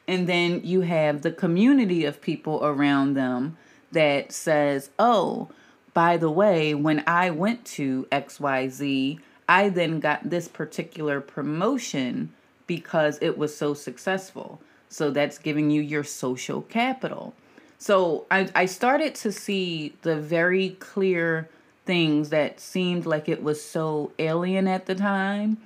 And 0.07 0.27
then 0.27 0.61
you 0.63 0.81
have 0.81 1.21
the 1.21 1.31
community 1.31 2.05
of 2.05 2.21
people 2.21 2.63
around 2.63 3.13
them 3.13 3.57
that 3.91 4.31
says, 4.31 4.89
oh, 4.97 5.49
by 5.93 6.17
the 6.17 6.31
way, 6.31 6.73
when 6.73 7.03
I 7.07 7.29
went 7.31 7.65
to 7.65 8.07
XYZ, 8.11 9.19
I 9.49 9.69
then 9.69 9.99
got 9.99 10.29
this 10.29 10.47
particular 10.47 11.19
promotion 11.21 12.33
because 12.67 13.17
it 13.21 13.37
was 13.37 13.55
so 13.55 13.73
successful. 13.73 14.61
So 14.89 15.09
that's 15.11 15.37
giving 15.37 15.69
you 15.69 15.81
your 15.81 16.03
social 16.03 16.61
capital. 16.61 17.33
So 17.77 18.25
I, 18.31 18.49
I 18.55 18.65
started 18.65 19.15
to 19.15 19.31
see 19.31 19.95
the 20.01 20.15
very 20.15 20.71
clear 20.79 21.49
things 21.87 22.29
that 22.29 22.59
seemed 22.59 23.05
like 23.05 23.27
it 23.27 23.41
was 23.41 23.63
so 23.63 24.11
alien 24.19 24.67
at 24.67 24.85
the 24.85 24.93
time 24.93 25.57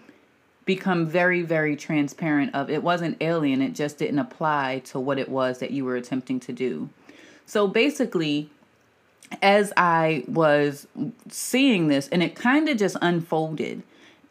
become 0.64 1.06
very 1.06 1.42
very 1.42 1.76
transparent 1.76 2.54
of 2.56 2.70
it 2.70 2.82
wasn't 2.84 3.18
alien 3.20 3.62
it 3.62 3.74
just 3.74 3.98
didn't 3.98 4.20
apply 4.20 4.80
to 4.86 5.00
what 5.00 5.18
it 5.18 5.28
was 5.28 5.58
that 5.58 5.72
you 5.72 5.84
were 5.84 5.96
attempting 5.96 6.40
to 6.40 6.54
do. 6.54 6.90
So 7.46 7.68
basically 7.68 8.50
as 9.42 9.72
i 9.78 10.26
was 10.28 10.88
seeing 11.30 11.88
this 11.88 12.10
and 12.10 12.22
it 12.22 12.36
kind 12.36 12.68
of 12.68 12.78
just 12.78 12.98
unfolded 13.02 13.82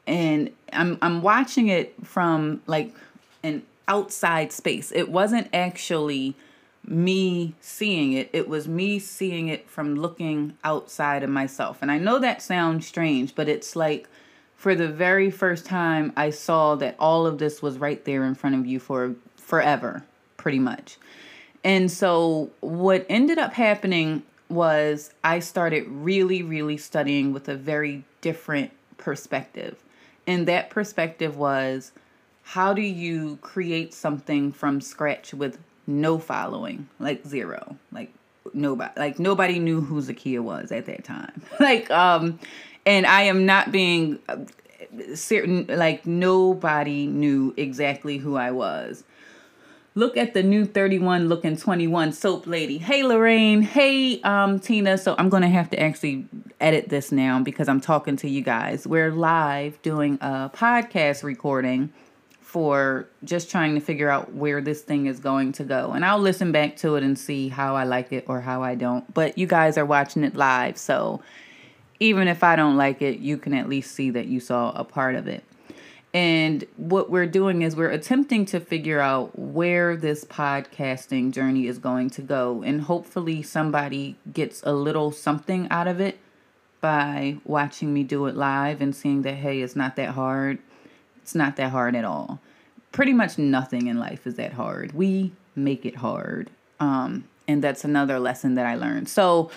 and 0.06 0.50
i'm 0.75 0.99
i'm 1.00 1.23
watching 1.23 1.68
it 1.68 1.94
from 2.04 2.61
like 2.66 2.94
an 3.42 3.62
outside 3.90 4.52
space. 4.52 4.92
It 4.92 5.11
wasn't 5.11 5.49
actually 5.52 6.35
me 6.90 7.54
seeing 7.61 8.12
it. 8.12 8.28
It 8.32 8.49
was 8.49 8.66
me 8.66 8.99
seeing 8.99 9.49
it 9.49 9.70
from 9.70 9.94
looking 9.94 10.59
outside 10.64 11.23
of 11.23 11.30
myself. 11.30 11.78
And 11.80 11.90
I 11.90 11.99
know 11.99 12.18
that 12.18 12.42
sounds 12.42 12.87
strange, 12.87 13.35
but 13.35 13.49
it's 13.49 13.76
like 13.76 14.09
for 14.56 14.75
the 14.75 14.88
very 14.88 15.30
first 15.30 15.64
time 15.64 16.12
I 16.16 16.30
saw 16.30 16.75
that 16.75 16.97
all 16.99 17.26
of 17.26 17.38
this 17.38 17.62
was 17.62 17.78
right 17.78 18.04
there 18.04 18.25
in 18.25 18.35
front 18.35 18.56
of 18.56 18.66
you 18.66 18.80
for 18.80 19.14
forever, 19.37 20.04
pretty 20.37 20.59
much. 20.59 20.99
And 21.62 21.90
so 21.90 22.50
what 22.61 23.06
ended 23.09 23.38
up 23.38 23.52
happening 23.52 24.25
was 24.49 25.12
I 25.23 25.38
started 25.38 25.87
really, 25.87 26.42
really 26.42 26.76
studying 26.76 27.32
with 27.32 27.49
a 27.49 27.54
very 27.54 28.04
different 28.20 28.73
perspective. 28.97 29.82
And 30.26 30.47
that 30.49 30.70
perspective 30.70 31.37
was 31.37 31.92
how 32.42 32.73
do 32.73 32.82
you 32.82 33.38
create 33.42 33.94
something 33.94 34.50
from 34.50 34.80
scratch 34.80 35.32
with 35.32 35.59
no 35.87 36.18
following, 36.18 36.88
like 36.99 37.26
zero, 37.26 37.76
like 37.92 38.12
nobody, 38.54 38.92
like 38.96 39.18
nobody 39.18 39.58
knew 39.58 39.80
who 39.80 40.00
Zakia 40.00 40.40
was 40.40 40.72
at 40.72 40.87
that 40.87 41.04
time. 41.04 41.42
like, 41.60 41.90
um, 41.90 42.38
and 42.87 43.06
I 43.06 43.22
am 43.22 43.46
not 43.46 43.72
being 43.72 44.18
uh, 44.28 44.38
certain, 45.14 45.66
like 45.68 46.06
nobody 46.06 47.06
knew 47.06 47.54
exactly 47.56 48.18
who 48.18 48.37
I 48.37 48.50
was. 48.50 49.04
Look 49.96 50.16
at 50.16 50.34
the 50.34 50.42
new 50.44 50.64
31 50.64 51.28
looking 51.28 51.56
21 51.56 52.12
soap 52.12 52.46
lady. 52.46 52.78
Hey 52.78 53.02
Lorraine. 53.02 53.62
Hey 53.62 54.20
um 54.22 54.60
Tina. 54.60 54.96
So 54.96 55.16
I'm 55.18 55.28
gonna 55.28 55.49
have 55.49 55.68
to 55.70 55.80
actually 55.80 56.26
edit 56.60 56.88
this 56.90 57.10
now 57.10 57.40
because 57.40 57.68
I'm 57.68 57.80
talking 57.80 58.16
to 58.18 58.28
you 58.28 58.40
guys. 58.40 58.87
We're 58.87 59.10
live 59.10 59.82
doing 59.82 60.16
a 60.20 60.49
podcast 60.54 61.25
recording 61.25 61.92
for 62.50 63.07
just 63.23 63.49
trying 63.49 63.76
to 63.76 63.80
figure 63.80 64.11
out 64.11 64.35
where 64.35 64.61
this 64.61 64.83
thing 64.83 65.07
is 65.07 65.21
going 65.21 65.52
to 65.52 65.62
go. 65.62 65.92
And 65.92 66.04
I'll 66.04 66.19
listen 66.19 66.50
back 66.50 66.76
to 66.78 66.97
it 66.97 67.04
and 67.04 67.16
see 67.16 67.49
how 67.49 67.76
I 67.76 67.85
like 67.85 68.12
it 68.12 68.25
or 68.26 68.40
how 68.40 68.64
I 68.64 68.75
don't. 68.75 69.14
But 69.14 69.38
you 69.38 69.47
guys 69.47 69.78
are 69.78 69.87
watching 69.87 70.25
it 70.25 70.35
live, 70.35 70.76
so 70.76 71.23
even 72.00 72.26
if 72.26 72.42
I 72.42 72.57
don't 72.57 72.76
like 72.76 73.02
it, 73.02 73.21
you 73.21 73.37
can 73.37 73.54
at 73.54 73.69
least 73.69 73.95
see 73.95 74.11
that 74.11 74.26
you 74.26 74.40
saw 74.40 74.73
a 74.73 74.83
part 74.83 75.14
of 75.14 75.28
it. 75.28 75.45
And 76.12 76.64
what 76.76 77.09
we're 77.09 77.28
doing 77.28 77.62
is 77.62 77.76
we're 77.76 77.88
attempting 77.88 78.47
to 78.47 78.59
figure 78.59 78.99
out 78.99 79.38
where 79.38 79.97
this 79.97 80.25
podcasting 80.25 81.30
journey 81.30 81.69
is 81.69 81.78
going 81.78 82.11
to 82.11 82.21
go. 82.21 82.64
And 82.64 82.80
hopefully, 82.80 83.45
somebody 83.45 84.16
gets 84.33 84.61
a 84.64 84.73
little 84.73 85.12
something 85.12 85.69
out 85.71 85.87
of 85.87 86.00
it 86.00 86.19
by 86.80 87.37
watching 87.45 87.95
me 87.95 88.02
do 88.02 88.26
it 88.26 88.35
live 88.35 88.80
and 88.80 88.97
seeing 88.97 89.23
that, 89.23 89.35
hey, 89.35 89.61
it's 89.61 89.76
not 89.76 89.95
that 89.95 90.11
hard 90.11 90.59
it's 91.30 91.37
not 91.37 91.54
that 91.54 91.70
hard 91.70 91.94
at 91.94 92.04
all. 92.04 92.40
Pretty 92.90 93.12
much 93.12 93.38
nothing 93.38 93.87
in 93.87 94.00
life 94.00 94.26
is 94.26 94.34
that 94.34 94.52
hard. 94.54 94.90
We 94.90 95.30
make 95.54 95.87
it 95.87 95.94
hard. 95.94 96.50
Um, 96.80 97.22
and 97.46 97.62
that's 97.62 97.84
another 97.84 98.18
lesson 98.18 98.56
that 98.56 98.66
I 98.66 98.75
learned. 98.75 99.08
So, 99.08 99.49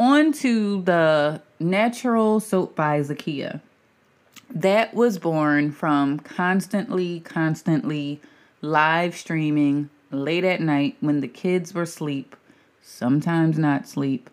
on 0.00 0.32
to 0.32 0.82
the 0.82 1.40
natural 1.60 2.40
soap 2.40 2.74
by 2.74 2.98
Zakia. 3.02 3.60
That 4.50 4.94
was 4.94 5.20
born 5.20 5.70
from 5.70 6.18
constantly, 6.18 7.20
constantly 7.20 8.20
live 8.60 9.14
streaming 9.14 9.90
late 10.10 10.42
at 10.42 10.60
night 10.60 10.96
when 10.98 11.20
the 11.20 11.28
kids 11.28 11.72
were 11.72 11.82
asleep, 11.82 12.34
sometimes 12.82 13.56
not 13.58 13.86
sleep, 13.86 14.28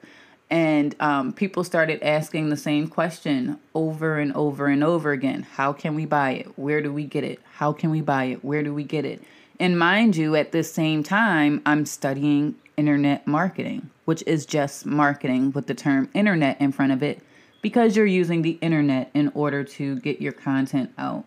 and 0.49 0.95
um, 0.99 1.31
people 1.33 1.63
started 1.63 2.01
asking 2.01 2.49
the 2.49 2.57
same 2.57 2.87
question 2.87 3.59
over 3.75 4.17
and 4.17 4.33
over 4.33 4.67
and 4.67 4.83
over 4.83 5.11
again 5.11 5.43
How 5.43 5.73
can 5.73 5.95
we 5.95 6.05
buy 6.05 6.31
it? 6.31 6.47
Where 6.57 6.81
do 6.81 6.91
we 6.91 7.05
get 7.05 7.23
it? 7.23 7.39
How 7.53 7.71
can 7.73 7.91
we 7.91 8.01
buy 8.01 8.25
it? 8.25 8.43
Where 8.43 8.63
do 8.63 8.73
we 8.73 8.83
get 8.83 9.05
it? 9.05 9.23
And 9.59 9.77
mind 9.77 10.15
you, 10.15 10.35
at 10.35 10.51
the 10.51 10.63
same 10.63 11.03
time, 11.03 11.61
I'm 11.65 11.85
studying 11.85 12.55
internet 12.77 13.27
marketing, 13.27 13.89
which 14.05 14.23
is 14.25 14.45
just 14.45 14.85
marketing 14.85 15.51
with 15.51 15.67
the 15.67 15.75
term 15.75 16.09
internet 16.13 16.59
in 16.61 16.71
front 16.71 16.93
of 16.93 17.03
it 17.03 17.21
because 17.61 17.95
you're 17.95 18.05
using 18.05 18.41
the 18.41 18.57
internet 18.61 19.11
in 19.13 19.31
order 19.35 19.63
to 19.65 19.99
get 19.99 20.21
your 20.21 20.31
content 20.31 20.91
out. 20.97 21.25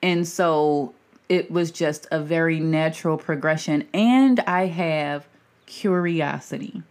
And 0.00 0.26
so 0.26 0.94
it 1.28 1.50
was 1.50 1.72
just 1.72 2.06
a 2.10 2.20
very 2.20 2.60
natural 2.60 3.18
progression. 3.18 3.86
And 3.92 4.40
I 4.40 4.66
have 4.66 5.26
curiosity. 5.66 6.82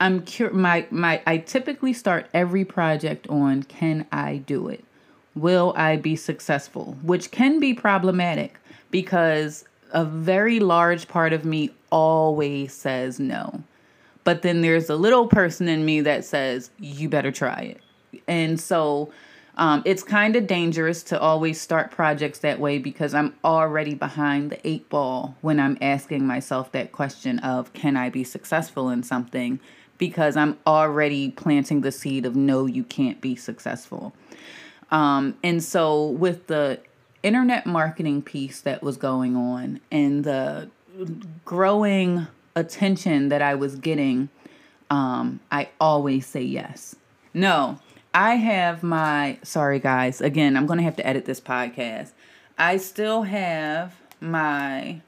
I'm 0.00 0.24
cur- 0.24 0.50
my 0.50 0.86
my 0.90 1.22
I 1.26 1.38
typically 1.38 1.92
start 1.92 2.26
every 2.32 2.64
project 2.64 3.28
on 3.28 3.62
can 3.64 4.06
I 4.10 4.38
do 4.38 4.68
it? 4.68 4.82
Will 5.36 5.74
I 5.76 5.96
be 5.96 6.16
successful? 6.16 6.96
Which 7.02 7.30
can 7.30 7.60
be 7.60 7.74
problematic 7.74 8.58
because 8.90 9.64
a 9.92 10.04
very 10.04 10.58
large 10.58 11.06
part 11.06 11.32
of 11.32 11.44
me 11.44 11.70
always 11.90 12.72
says 12.72 13.20
no. 13.20 13.62
But 14.24 14.42
then 14.42 14.62
there's 14.62 14.90
a 14.90 14.96
little 14.96 15.26
person 15.26 15.68
in 15.68 15.84
me 15.84 16.00
that 16.02 16.24
says 16.24 16.70
you 16.78 17.08
better 17.08 17.30
try 17.30 17.76
it. 17.76 17.80
And 18.26 18.60
so 18.60 19.12
um, 19.56 19.82
it's 19.84 20.02
kind 20.02 20.36
of 20.36 20.46
dangerous 20.46 21.02
to 21.04 21.20
always 21.20 21.60
start 21.60 21.90
projects 21.90 22.38
that 22.40 22.60
way 22.60 22.78
because 22.78 23.14
I'm 23.14 23.34
already 23.44 23.94
behind 23.94 24.50
the 24.50 24.66
eight 24.66 24.88
ball 24.88 25.36
when 25.40 25.60
I'm 25.60 25.76
asking 25.80 26.26
myself 26.26 26.72
that 26.72 26.92
question 26.92 27.38
of 27.40 27.72
can 27.72 27.96
I 27.96 28.08
be 28.08 28.24
successful 28.24 28.88
in 28.88 29.02
something 29.02 29.60
because 30.00 30.34
I'm 30.34 30.58
already 30.66 31.30
planting 31.30 31.82
the 31.82 31.92
seed 31.92 32.24
of 32.26 32.34
no, 32.34 32.66
you 32.66 32.82
can't 32.82 33.20
be 33.20 33.36
successful. 33.36 34.14
Um, 34.90 35.36
and 35.44 35.62
so, 35.62 36.06
with 36.06 36.48
the 36.48 36.80
internet 37.22 37.66
marketing 37.66 38.22
piece 38.22 38.62
that 38.62 38.82
was 38.82 38.96
going 38.96 39.36
on 39.36 39.78
and 39.92 40.24
the 40.24 40.70
growing 41.44 42.26
attention 42.56 43.28
that 43.28 43.42
I 43.42 43.54
was 43.54 43.76
getting, 43.76 44.30
um, 44.88 45.38
I 45.52 45.68
always 45.78 46.26
say 46.26 46.42
yes. 46.42 46.96
No, 47.34 47.78
I 48.14 48.36
have 48.36 48.82
my, 48.82 49.38
sorry 49.42 49.78
guys, 49.78 50.20
again, 50.22 50.56
I'm 50.56 50.66
going 50.66 50.78
to 50.78 50.84
have 50.84 50.96
to 50.96 51.06
edit 51.06 51.26
this 51.26 51.40
podcast. 51.40 52.12
I 52.58 52.78
still 52.78 53.22
have 53.24 53.94
my, 54.18 55.02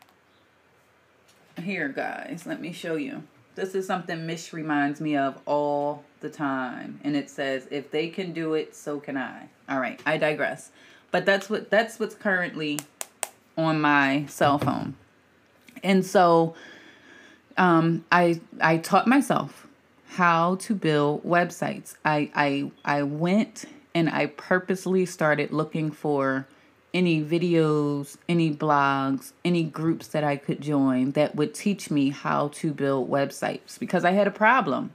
here 1.61 1.89
guys, 1.89 2.45
let 2.47 2.61
me 2.61 2.73
show 2.73 2.97
you. 2.97 3.23
This 3.55 3.75
is 3.75 3.87
something 3.87 4.27
Mish 4.27 4.53
reminds 4.53 5.01
me 5.01 5.17
of 5.17 5.39
all 5.47 6.05
the 6.21 6.31
time. 6.31 7.01
And 7.05 7.17
it 7.17 7.29
says, 7.29 7.67
if 7.71 7.91
they 7.91 8.09
can 8.09 8.33
do 8.33 8.55
it, 8.55 8.75
so 8.75 8.99
can 8.99 9.17
I. 9.17 9.49
All 9.69 9.79
right, 9.79 10.01
I 10.07 10.17
digress. 10.17 10.71
But 11.11 11.27
that's 11.27 11.51
what 11.51 11.69
that's 11.71 12.01
what's 12.01 12.15
currently 12.15 12.81
on 13.57 13.81
my 13.81 14.25
cell 14.27 14.59
phone. 14.59 14.95
And 15.83 16.07
so 16.07 16.55
um, 17.59 18.05
I 18.11 18.41
I 18.61 18.79
taught 18.79 19.07
myself 19.07 19.67
how 20.09 20.57
to 20.57 20.75
build 20.75 21.23
websites. 21.25 21.95
I 22.05 22.31
I 22.35 22.71
I 22.85 23.03
went 23.03 23.67
and 23.95 24.09
I 24.09 24.27
purposely 24.27 25.05
started 25.05 25.53
looking 25.53 25.91
for 25.91 26.47
any 26.95 27.23
videos, 27.23 28.17
any 28.29 28.55
blogs, 28.55 29.33
any 29.45 29.65
groups 29.65 30.09
that 30.09 30.25
I 30.25 30.37
could 30.37 30.61
join 30.61 31.13
that 31.13 31.35
would 31.35 31.55
teach 31.55 31.91
me 31.91 32.11
how 32.11 32.49
to 32.49 32.73
build 32.73 33.11
websites 33.11 33.79
because 33.79 34.05
I 34.05 34.11
had 34.13 34.27
a 34.27 34.33
problem. 34.33 34.93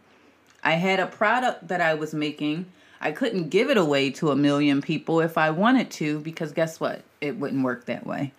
I 0.64 0.74
had 0.74 1.00
a 1.00 1.08
product 1.08 1.68
that 1.70 1.82
I 1.82 1.96
was 1.96 2.14
making. 2.14 2.68
I 3.02 3.12
couldn't 3.12 3.50
give 3.50 3.70
it 3.70 3.78
away 3.78 4.12
to 4.12 4.32
a 4.32 4.36
million 4.36 4.82
people 4.82 5.22
if 5.22 5.38
I 5.38 5.50
wanted 5.50 5.90
to 5.92 6.20
because 6.20 6.52
guess 6.52 6.80
what? 6.80 7.02
It 7.22 7.38
wouldn't 7.38 7.64
work 7.64 7.86
that 7.86 8.06
way. 8.06 8.34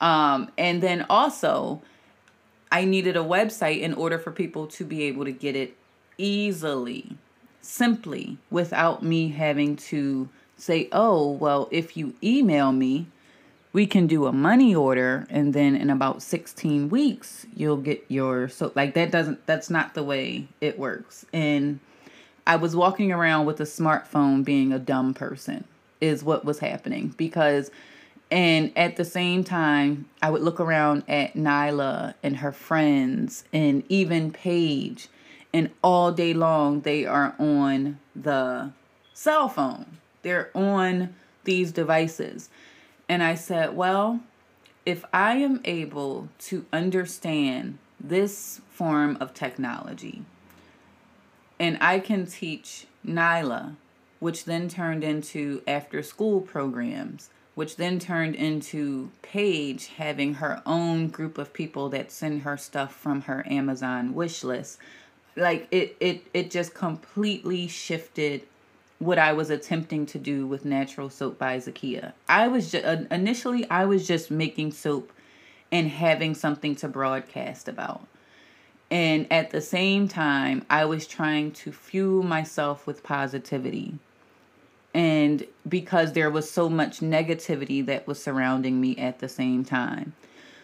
Um, 0.00 0.50
and 0.56 0.82
then 0.82 1.06
also, 1.10 1.82
I 2.72 2.84
needed 2.84 3.16
a 3.16 3.20
website 3.20 3.80
in 3.80 3.94
order 3.94 4.18
for 4.18 4.30
people 4.30 4.66
to 4.68 4.84
be 4.84 5.02
able 5.04 5.24
to 5.24 5.32
get 5.32 5.56
it 5.56 5.76
easily, 6.16 7.16
simply, 7.60 8.38
without 8.50 9.02
me 9.02 9.28
having 9.28 9.76
to 9.76 10.28
say, 10.60 10.88
oh, 10.92 11.30
well, 11.30 11.68
if 11.70 11.96
you 11.96 12.14
email 12.22 12.72
me, 12.72 13.06
we 13.72 13.86
can 13.86 14.06
do 14.06 14.26
a 14.26 14.32
money 14.32 14.74
order 14.74 15.26
and 15.30 15.54
then 15.54 15.76
in 15.76 15.90
about 15.90 16.22
16 16.22 16.88
weeks 16.88 17.46
you'll 17.54 17.76
get 17.76 18.04
your 18.08 18.48
so 18.48 18.72
like 18.74 18.94
that 18.94 19.10
doesn't 19.10 19.44
that's 19.46 19.70
not 19.70 19.94
the 19.94 20.02
way 20.02 20.48
it 20.60 20.78
works. 20.78 21.24
And 21.32 21.80
i 22.46 22.56
was 22.56 22.74
walking 22.74 23.12
around 23.12 23.46
with 23.46 23.60
a 23.60 23.64
smartphone 23.64 24.44
being 24.44 24.72
a 24.72 24.78
dumb 24.78 25.14
person 25.14 25.64
is 26.00 26.24
what 26.24 26.44
was 26.44 26.58
happening 26.58 27.14
because 27.16 27.70
and 28.30 28.72
at 28.76 28.96
the 28.96 29.04
same 29.04 29.44
time 29.44 30.08
i 30.22 30.30
would 30.30 30.42
look 30.42 30.58
around 30.58 31.04
at 31.06 31.34
nyla 31.34 32.14
and 32.22 32.38
her 32.38 32.52
friends 32.52 33.44
and 33.52 33.84
even 33.88 34.32
paige 34.32 35.08
and 35.52 35.70
all 35.82 36.10
day 36.10 36.32
long 36.32 36.80
they 36.80 37.04
are 37.04 37.34
on 37.38 37.98
the 38.16 38.72
cell 39.12 39.48
phone 39.48 39.98
they're 40.22 40.50
on 40.54 41.14
these 41.44 41.72
devices. 41.72 42.48
And 43.08 43.22
I 43.22 43.34
said, 43.34 43.76
well, 43.76 44.20
if 44.86 45.04
I 45.12 45.36
am 45.36 45.60
able 45.64 46.28
to 46.40 46.64
understand 46.72 47.78
this 47.98 48.60
form 48.70 49.16
of 49.20 49.34
technology 49.34 50.24
and 51.58 51.76
I 51.80 51.98
can 52.00 52.24
teach 52.26 52.86
Nyla, 53.06 53.76
which 54.18 54.44
then 54.44 54.68
turned 54.68 55.04
into 55.04 55.62
after 55.66 56.02
school 56.02 56.40
programs, 56.40 57.30
which 57.54 57.76
then 57.76 57.98
turned 57.98 58.34
into 58.34 59.10
Paige 59.22 59.88
having 59.88 60.34
her 60.34 60.62
own 60.64 61.08
group 61.08 61.36
of 61.36 61.52
people 61.52 61.90
that 61.90 62.10
send 62.10 62.42
her 62.42 62.56
stuff 62.56 62.94
from 62.94 63.22
her 63.22 63.44
Amazon 63.46 64.14
wish 64.14 64.42
list. 64.42 64.78
Like 65.36 65.68
it 65.70 65.96
it 66.00 66.26
it 66.32 66.50
just 66.50 66.74
completely 66.74 67.68
shifted 67.68 68.42
what 69.00 69.18
I 69.18 69.32
was 69.32 69.50
attempting 69.50 70.06
to 70.06 70.18
do 70.18 70.46
with 70.46 70.64
Natural 70.64 71.08
Soap 71.10 71.38
by 71.38 71.56
Zakia. 71.56 72.12
I 72.28 72.48
was 72.48 72.70
just, 72.70 72.84
initially 73.10 73.68
I 73.68 73.86
was 73.86 74.06
just 74.06 74.30
making 74.30 74.72
soap 74.72 75.10
and 75.72 75.88
having 75.88 76.34
something 76.34 76.76
to 76.76 76.88
broadcast 76.88 77.66
about. 77.66 78.06
And 78.90 79.26
at 79.32 79.50
the 79.50 79.62
same 79.62 80.06
time, 80.06 80.66
I 80.68 80.84
was 80.84 81.06
trying 81.06 81.52
to 81.52 81.72
fuel 81.72 82.22
myself 82.22 82.86
with 82.86 83.02
positivity. 83.02 83.94
And 84.92 85.46
because 85.66 86.12
there 86.12 86.28
was 86.28 86.50
so 86.50 86.68
much 86.68 87.00
negativity 87.00 87.84
that 87.86 88.06
was 88.06 88.22
surrounding 88.22 88.80
me 88.80 88.96
at 88.98 89.20
the 89.20 89.28
same 89.28 89.64
time. 89.64 90.12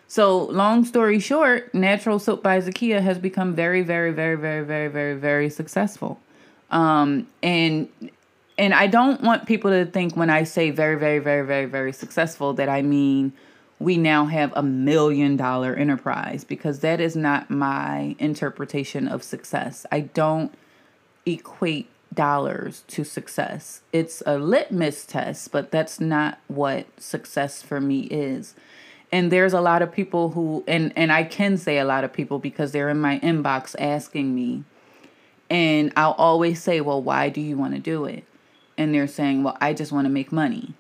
So, 0.09 0.45
long 0.45 0.85
story 0.85 1.21
short, 1.21 1.73
Natural 1.75 2.19
Soap 2.19 2.43
by 2.43 2.61
Zakia 2.61 3.01
has 3.01 3.19
become 3.19 3.55
very, 3.55 3.83
very, 3.83 4.13
very, 4.13 4.37
very, 4.37 4.65
very, 4.65 4.89
very, 4.89 5.15
very 5.15 5.49
successful. 5.49 6.21
Um, 6.71 7.29
and 7.43 7.89
and 8.59 8.73
I 8.73 8.87
don't 8.87 9.21
want 9.21 9.47
people 9.47 9.71
to 9.71 9.85
think 9.85 10.17
when 10.17 10.31
I 10.31 10.45
say 10.45 10.71
very, 10.71 10.97
very, 10.97 11.19
very, 11.19 11.45
very, 11.47 11.67
very 11.67 11.93
successful 11.93 12.55
that 12.55 12.69
I 12.69 12.83
mean 12.83 13.33
we 13.79 13.99
now 13.99 14.25
have 14.27 14.53
a 14.57 14.63
million 14.63 15.37
dollar 15.37 15.75
enterprise 15.75 16.45
because 16.45 16.81
that 16.81 17.01
is 17.01 17.15
not 17.15 17.51
my 17.51 18.17
interpretation 18.19 19.07
of 19.07 19.23
success. 19.23 19.85
I 19.93 20.01
don't 20.01 20.55
equate 21.27 21.91
dollars 22.15 22.85
to 22.89 23.05
success. 23.05 23.83
It's 23.93 24.23
a 24.25 24.39
litmus 24.39 25.05
test, 25.05 25.53
but 25.53 25.71
that's 25.71 26.01
not 26.01 26.39
what 26.49 26.87
success 26.99 27.61
for 27.61 27.81
me 27.81 28.03
is. 28.05 28.55
And 29.13 29.31
there's 29.31 29.53
a 29.53 29.61
lot 29.61 29.83
of 29.83 29.93
people 29.93 30.31
who 30.31 30.65
and 30.67 30.93
and 30.97 31.13
I 31.13 31.25
can 31.25 31.59
say 31.59 31.79
a 31.79 31.85
lot 31.85 32.05
of 32.05 32.13
people 32.13 32.39
because 32.39 32.73
they're 32.73 32.89
in 32.89 33.01
my 33.01 33.21
inbox 33.21 33.77
asking 33.79 34.35
me 34.35 34.65
and 35.49 35.93
I'll 35.97 36.13
always 36.13 36.63
say, 36.63 36.81
"Well, 36.81 37.03
why 37.03 37.29
do 37.29 37.41
you 37.41 37.57
want 37.57 37.75
to 37.75 37.81
do 37.81 38.05
it?" 38.07 38.25
And 38.79 38.95
they're 38.95 39.07
saying, 39.07 39.43
well, 39.43 39.57
I 39.61 39.73
just 39.73 39.93
want 39.93 40.07
to 40.07 40.11
make 40.11 40.33
money. 40.33 40.75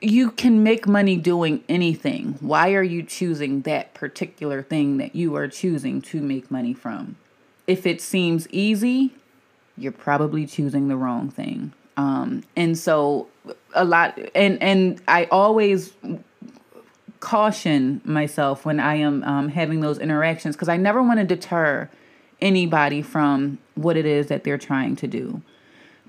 You 0.00 0.30
can 0.30 0.62
make 0.62 0.86
money 0.86 1.16
doing 1.16 1.62
anything. 1.68 2.36
Why 2.40 2.72
are 2.72 2.82
you 2.82 3.02
choosing 3.02 3.62
that 3.62 3.94
particular 3.94 4.62
thing 4.62 4.98
that 4.98 5.14
you 5.14 5.36
are 5.36 5.48
choosing 5.48 6.02
to 6.02 6.20
make 6.20 6.50
money 6.50 6.74
from? 6.74 7.16
If 7.66 7.86
it 7.86 8.00
seems 8.00 8.48
easy, 8.48 9.14
you're 9.76 9.92
probably 9.92 10.46
choosing 10.46 10.88
the 10.88 10.96
wrong 10.96 11.30
thing. 11.30 11.72
Um, 11.96 12.42
and 12.56 12.76
so 12.76 13.28
a 13.74 13.84
lot 13.84 14.18
and 14.34 14.62
and 14.62 15.00
I 15.06 15.26
always 15.26 15.92
caution 17.20 18.00
myself 18.04 18.64
when 18.64 18.80
I 18.80 18.96
am 18.96 19.22
um, 19.24 19.48
having 19.48 19.80
those 19.80 19.98
interactions 19.98 20.56
because 20.56 20.68
I 20.68 20.76
never 20.76 21.02
want 21.02 21.20
to 21.20 21.26
deter 21.26 21.88
anybody 22.40 23.02
from 23.02 23.58
what 23.76 23.96
it 23.96 24.06
is 24.06 24.26
that 24.26 24.42
they're 24.42 24.58
trying 24.58 24.96
to 24.96 25.06
do 25.06 25.42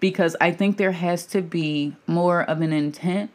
because 0.03 0.35
I 0.41 0.51
think 0.51 0.75
there 0.75 0.91
has 0.91 1.25
to 1.27 1.41
be 1.41 1.95
more 2.07 2.41
of 2.41 2.59
an 2.59 2.73
intent 2.73 3.31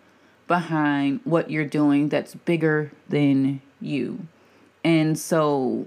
behind 0.46 1.20
what 1.24 1.50
you're 1.50 1.64
doing 1.64 2.11
that's 2.11 2.35
bigger 2.35 2.92
than 3.09 3.62
you. 3.81 4.26
And 4.85 5.18
so 5.18 5.87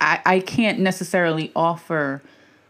I, 0.00 0.20
I 0.24 0.40
can't 0.40 0.78
necessarily 0.78 1.52
offer 1.54 2.22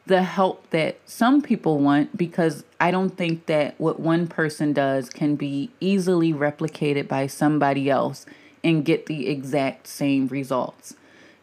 the 0.04 0.24
help 0.24 0.68
that 0.70 0.98
some 1.04 1.42
people 1.42 1.78
want 1.78 2.16
because 2.16 2.64
I 2.80 2.90
don't 2.90 3.16
think 3.16 3.46
that 3.46 3.78
what 3.78 4.00
one 4.00 4.26
person 4.26 4.72
does 4.72 5.08
can 5.08 5.36
be 5.36 5.70
easily 5.78 6.32
replicated 6.32 7.06
by 7.06 7.28
somebody 7.28 7.88
else 7.88 8.26
and 8.64 8.84
get 8.84 9.06
the 9.06 9.28
exact 9.28 9.86
same 9.86 10.26
results. 10.26 10.96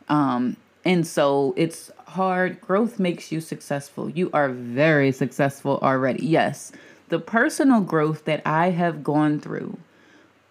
Um, 0.10 0.58
and 0.86 1.06
so 1.06 1.54
it's 1.58 1.92
hard. 2.08 2.62
Growth 2.62 3.00
makes 3.00 3.32
you 3.32 3.42
successful. 3.42 4.10
You 4.10 4.30
are 4.34 4.50
very 4.50 5.12
successful 5.12 5.80
already. 5.82 6.26
Yes, 6.26 6.72
the 7.10 7.20
personal 7.20 7.82
growth 7.82 8.26
that 8.26 8.42
I 8.46 8.70
have 8.72 9.04
gone 9.04 9.40
through 9.40 9.78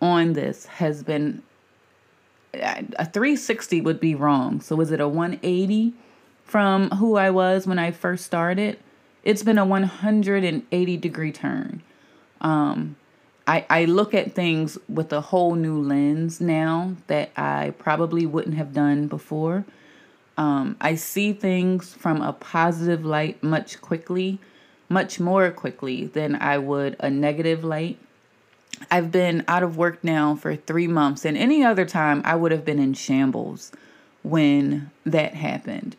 on 0.00 0.34
this 0.34 0.66
has 0.66 1.02
been 1.02 1.42
a 2.54 3.04
360 3.04 3.80
would 3.82 4.00
be 4.00 4.14
wrong. 4.14 4.60
So 4.60 4.80
is 4.80 4.90
it 4.90 5.00
a 5.00 5.08
180 5.08 5.94
from 6.44 6.90
who 6.90 7.16
I 7.16 7.30
was 7.30 7.66
when 7.66 7.78
I 7.78 7.90
first 7.90 8.24
started? 8.24 8.78
It's 9.22 9.42
been 9.42 9.58
a 9.58 9.64
180 9.64 10.96
degree 10.96 11.32
turn. 11.32 11.82
Um, 12.40 12.96
I, 13.46 13.64
I 13.70 13.84
look 13.86 14.14
at 14.14 14.34
things 14.34 14.78
with 14.88 15.12
a 15.12 15.20
whole 15.20 15.54
new 15.54 15.80
lens 15.80 16.40
now 16.40 16.96
that 17.06 17.30
I 17.36 17.72
probably 17.78 18.26
wouldn't 18.26 18.56
have 18.56 18.72
done 18.72 19.08
before. 19.08 19.64
Um, 20.38 20.76
I 20.80 20.94
see 20.94 21.32
things 21.32 21.92
from 21.92 22.22
a 22.22 22.32
positive 22.32 23.04
light 23.04 23.42
much 23.42 23.80
quickly, 23.82 24.38
much 24.88 25.18
more 25.18 25.50
quickly 25.50 26.06
than 26.06 26.36
I 26.36 26.58
would 26.58 26.94
a 27.00 27.10
negative 27.10 27.64
light. 27.64 27.98
I've 28.88 29.10
been 29.10 29.44
out 29.48 29.64
of 29.64 29.76
work 29.76 30.04
now 30.04 30.36
for 30.36 30.54
three 30.54 30.86
months, 30.86 31.24
and 31.24 31.36
any 31.36 31.64
other 31.64 31.84
time 31.84 32.22
I 32.24 32.36
would 32.36 32.52
have 32.52 32.64
been 32.64 32.78
in 32.78 32.94
shambles 32.94 33.72
when 34.22 34.92
that 35.04 35.34
happened. 35.34 35.96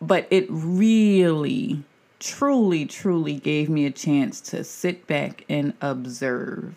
But 0.00 0.26
it 0.30 0.46
really, 0.48 1.84
truly, 2.18 2.86
truly 2.86 3.34
gave 3.34 3.68
me 3.68 3.84
a 3.84 3.90
chance 3.90 4.40
to 4.40 4.64
sit 4.64 5.06
back 5.06 5.44
and 5.50 5.74
observe. 5.82 6.74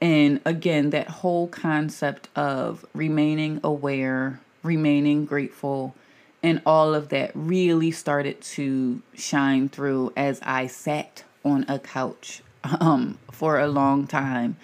And 0.00 0.40
again, 0.44 0.90
that 0.90 1.08
whole 1.08 1.48
concept 1.48 2.28
of 2.36 2.86
remaining 2.94 3.58
aware, 3.64 4.40
remaining 4.66 5.24
grateful, 5.24 5.94
and 6.42 6.60
all 6.66 6.94
of 6.94 7.08
that 7.10 7.30
really 7.34 7.90
started 7.90 8.40
to 8.40 9.02
shine 9.14 9.68
through 9.68 10.12
as 10.16 10.40
I 10.42 10.66
sat 10.66 11.24
on 11.44 11.64
a 11.68 11.78
couch 11.78 12.42
um, 12.80 13.18
for 13.30 13.58
a 13.58 13.68
long 13.68 14.06
time. 14.06 14.56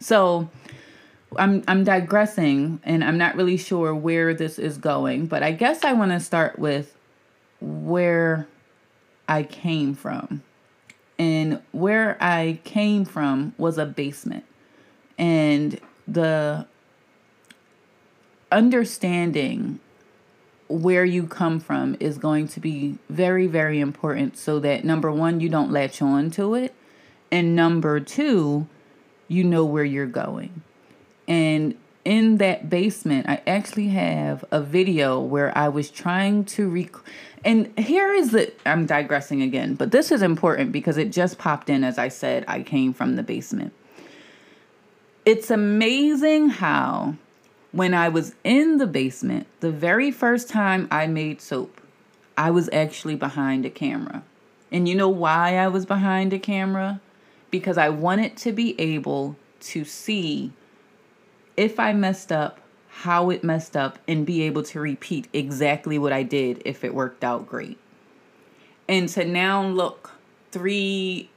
So 0.00 0.48
I'm 1.36 1.62
I'm 1.68 1.84
digressing 1.84 2.80
and 2.84 3.04
I'm 3.04 3.18
not 3.18 3.34
really 3.34 3.56
sure 3.56 3.94
where 3.94 4.32
this 4.34 4.58
is 4.58 4.78
going, 4.78 5.26
but 5.26 5.42
I 5.42 5.52
guess 5.52 5.84
I 5.84 5.92
want 5.92 6.12
to 6.12 6.20
start 6.20 6.58
with 6.58 6.94
where 7.60 8.46
I 9.28 9.42
came 9.42 9.94
from. 9.94 10.42
And 11.18 11.60
where 11.72 12.16
I 12.20 12.60
came 12.62 13.04
from 13.04 13.52
was 13.58 13.76
a 13.76 13.84
basement. 13.84 14.44
And 15.18 15.80
the 16.06 16.66
understanding 18.50 19.80
where 20.68 21.04
you 21.04 21.26
come 21.26 21.60
from 21.60 21.96
is 21.98 22.18
going 22.18 22.46
to 22.48 22.60
be 22.60 22.98
very, 23.08 23.46
very 23.46 23.80
important 23.80 24.36
so 24.36 24.60
that 24.60 24.84
number 24.84 25.10
one, 25.10 25.40
you 25.40 25.48
don't 25.48 25.72
latch 25.72 26.02
on 26.02 26.30
to 26.30 26.54
it. 26.54 26.74
And 27.30 27.56
number 27.56 28.00
two, 28.00 28.66
you 29.28 29.44
know 29.44 29.64
where 29.64 29.84
you're 29.84 30.06
going. 30.06 30.62
And 31.26 31.76
in 32.04 32.38
that 32.38 32.70
basement, 32.70 33.28
I 33.28 33.42
actually 33.46 33.88
have 33.88 34.44
a 34.50 34.62
video 34.62 35.20
where 35.20 35.56
I 35.56 35.68
was 35.68 35.90
trying 35.90 36.44
to 36.46 36.68
rec. 36.68 36.94
And 37.44 37.78
here 37.78 38.12
is 38.12 38.30
the. 38.30 38.52
I'm 38.64 38.86
digressing 38.86 39.42
again, 39.42 39.74
but 39.74 39.90
this 39.90 40.10
is 40.10 40.22
important 40.22 40.72
because 40.72 40.96
it 40.96 41.12
just 41.12 41.38
popped 41.38 41.68
in 41.68 41.84
as 41.84 41.98
I 41.98 42.08
said 42.08 42.44
I 42.48 42.62
came 42.62 42.94
from 42.94 43.16
the 43.16 43.22
basement. 43.22 43.74
It's 45.26 45.50
amazing 45.50 46.48
how 46.48 47.16
when 47.72 47.94
I 47.94 48.08
was 48.08 48.34
in 48.44 48.78
the 48.78 48.86
basement, 48.86 49.46
the 49.60 49.70
very 49.70 50.10
first 50.10 50.48
time 50.48 50.88
I 50.90 51.06
made 51.06 51.40
soap, 51.40 51.80
I 52.36 52.50
was 52.50 52.68
actually 52.72 53.16
behind 53.16 53.66
a 53.66 53.70
camera. 53.70 54.22
And 54.70 54.88
you 54.88 54.94
know 54.94 55.08
why 55.08 55.56
I 55.56 55.68
was 55.68 55.86
behind 55.86 56.32
a 56.32 56.38
camera? 56.38 57.00
Because 57.50 57.78
I 57.78 57.88
wanted 57.88 58.36
to 58.38 58.52
be 58.52 58.78
able 58.80 59.36
to 59.60 59.84
see 59.84 60.52
if 61.56 61.80
I 61.80 61.92
messed 61.92 62.30
up, 62.30 62.60
how 62.88 63.30
it 63.30 63.42
messed 63.42 63.76
up, 63.76 63.98
and 64.06 64.24
be 64.24 64.42
able 64.42 64.62
to 64.64 64.80
repeat 64.80 65.28
exactly 65.32 65.98
what 65.98 66.12
I 66.12 66.22
did 66.22 66.62
if 66.64 66.84
it 66.84 66.94
worked 66.94 67.24
out 67.24 67.46
great. 67.46 67.78
And 68.88 69.08
to 69.10 69.24
now 69.24 69.66
look 69.66 70.12
three 70.52 71.30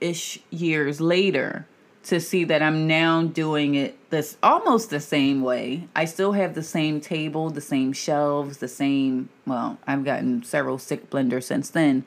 ish 0.00 0.40
years 0.50 1.00
later 1.00 1.66
to 2.04 2.20
see 2.20 2.44
that 2.44 2.62
I'm 2.62 2.86
now 2.86 3.24
doing 3.24 3.74
it 3.74 3.96
this 4.10 4.36
almost 4.42 4.90
the 4.90 5.00
same 5.00 5.42
way. 5.42 5.88
I 5.94 6.06
still 6.06 6.32
have 6.32 6.54
the 6.54 6.62
same 6.62 7.00
table, 7.00 7.50
the 7.50 7.60
same 7.60 7.92
shelves, 7.92 8.58
the 8.58 8.68
same 8.68 9.28
well, 9.46 9.78
I've 9.86 10.04
gotten 10.04 10.42
several 10.42 10.78
stick 10.78 11.10
blenders 11.10 11.44
since 11.44 11.70
then. 11.70 12.04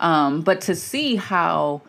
Um, 0.00 0.42
but 0.42 0.60
to 0.62 0.74
see 0.74 1.16
how 1.16 1.82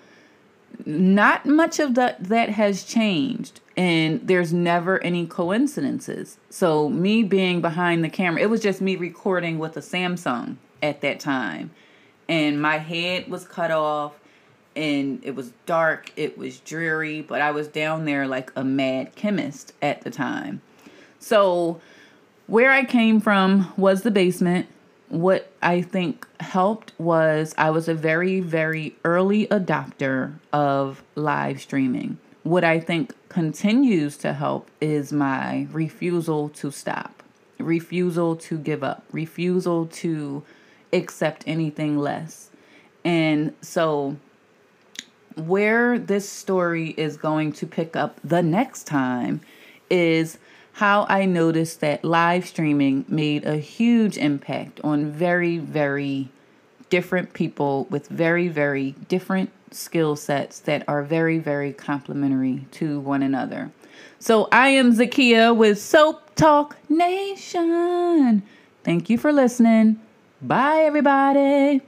not 0.86 1.45
much 1.45 1.79
of 1.79 1.95
that 1.95 2.23
that 2.23 2.49
has 2.49 2.84
changed 2.84 3.60
and 3.75 4.27
there's 4.27 4.53
never 4.53 5.01
any 5.03 5.25
coincidences. 5.25 6.38
So 6.49 6.89
me 6.89 7.23
being 7.23 7.62
behind 7.62 8.03
the 8.03 8.10
camera, 8.10 8.41
it 8.41 8.49
was 8.49 8.62
just 8.62 8.82
me 8.82 8.95
recording 8.95 9.60
with 9.60 9.75
a 9.77 9.82
Samsung 9.82 10.58
at 10.82 11.01
that 11.01 11.19
time. 11.19 11.71
And 12.29 12.62
my 12.62 12.77
head 12.77 13.29
was 13.29 13.45
cut 13.45 13.71
off 13.71 14.13
and 14.75 15.23
it 15.23 15.36
was 15.36 15.51
dark, 15.65 16.12
it 16.15 16.38
was 16.38 16.59
dreary, 16.59 17.21
but 17.21 17.41
I 17.41 17.51
was 17.51 17.67
down 17.67 18.05
there 18.05 18.27
like 18.27 18.51
a 18.55 18.63
mad 18.63 19.15
chemist 19.15 19.73
at 19.81 20.01
the 20.01 20.09
time. 20.09 20.62
So, 21.19 21.79
where 22.47 22.71
I 22.71 22.83
came 22.83 23.19
from 23.19 23.71
was 23.77 24.01
the 24.01 24.12
basement. 24.12 24.67
What 25.09 25.51
I 25.62 25.81
think 25.81 26.27
helped 26.39 26.91
was 26.97 27.53
I 27.57 27.69
was 27.69 27.88
a 27.88 27.93
very, 27.93 28.39
very 28.39 28.95
early 29.05 29.47
adopter 29.47 30.33
of 30.51 31.03
live 31.15 31.62
streaming. 31.62 32.17
What 32.41 32.63
I 32.63 32.79
think 32.79 33.13
continues 33.29 34.17
to 34.17 34.33
help 34.33 34.69
is 34.81 35.13
my 35.13 35.67
refusal 35.71 36.49
to 36.49 36.71
stop, 36.71 37.23
refusal 37.57 38.36
to 38.36 38.57
give 38.57 38.83
up, 38.83 39.05
refusal 39.12 39.86
to 39.86 40.43
accept 40.91 41.43
anything 41.47 41.97
less. 41.97 42.49
And 43.05 43.53
so, 43.62 44.17
where 45.37 45.99
this 45.99 46.29
story 46.29 46.93
is 46.97 47.17
going 47.17 47.53
to 47.53 47.65
pick 47.65 47.95
up 47.95 48.19
the 48.23 48.41
next 48.41 48.85
time 48.85 49.41
is 49.89 50.37
how 50.73 51.05
I 51.07 51.25
noticed 51.25 51.81
that 51.81 52.03
live 52.03 52.47
streaming 52.47 53.05
made 53.07 53.45
a 53.45 53.57
huge 53.57 54.17
impact 54.17 54.79
on 54.83 55.11
very, 55.11 55.57
very 55.59 56.29
different 56.89 57.33
people 57.33 57.85
with 57.89 58.07
very, 58.07 58.47
very 58.47 58.91
different 59.07 59.51
skill 59.71 60.15
sets 60.15 60.59
that 60.59 60.83
are 60.87 61.03
very, 61.03 61.39
very 61.39 61.73
complementary 61.73 62.65
to 62.71 62.99
one 62.99 63.23
another. 63.23 63.71
So 64.19 64.47
I 64.51 64.69
am 64.69 64.93
Zakia 64.93 65.55
with 65.55 65.79
Soap 65.79 66.35
Talk 66.35 66.77
Nation. 66.89 68.43
Thank 68.83 69.09
you 69.09 69.17
for 69.17 69.31
listening. 69.31 69.99
Bye, 70.41 70.83
everybody. 70.83 71.81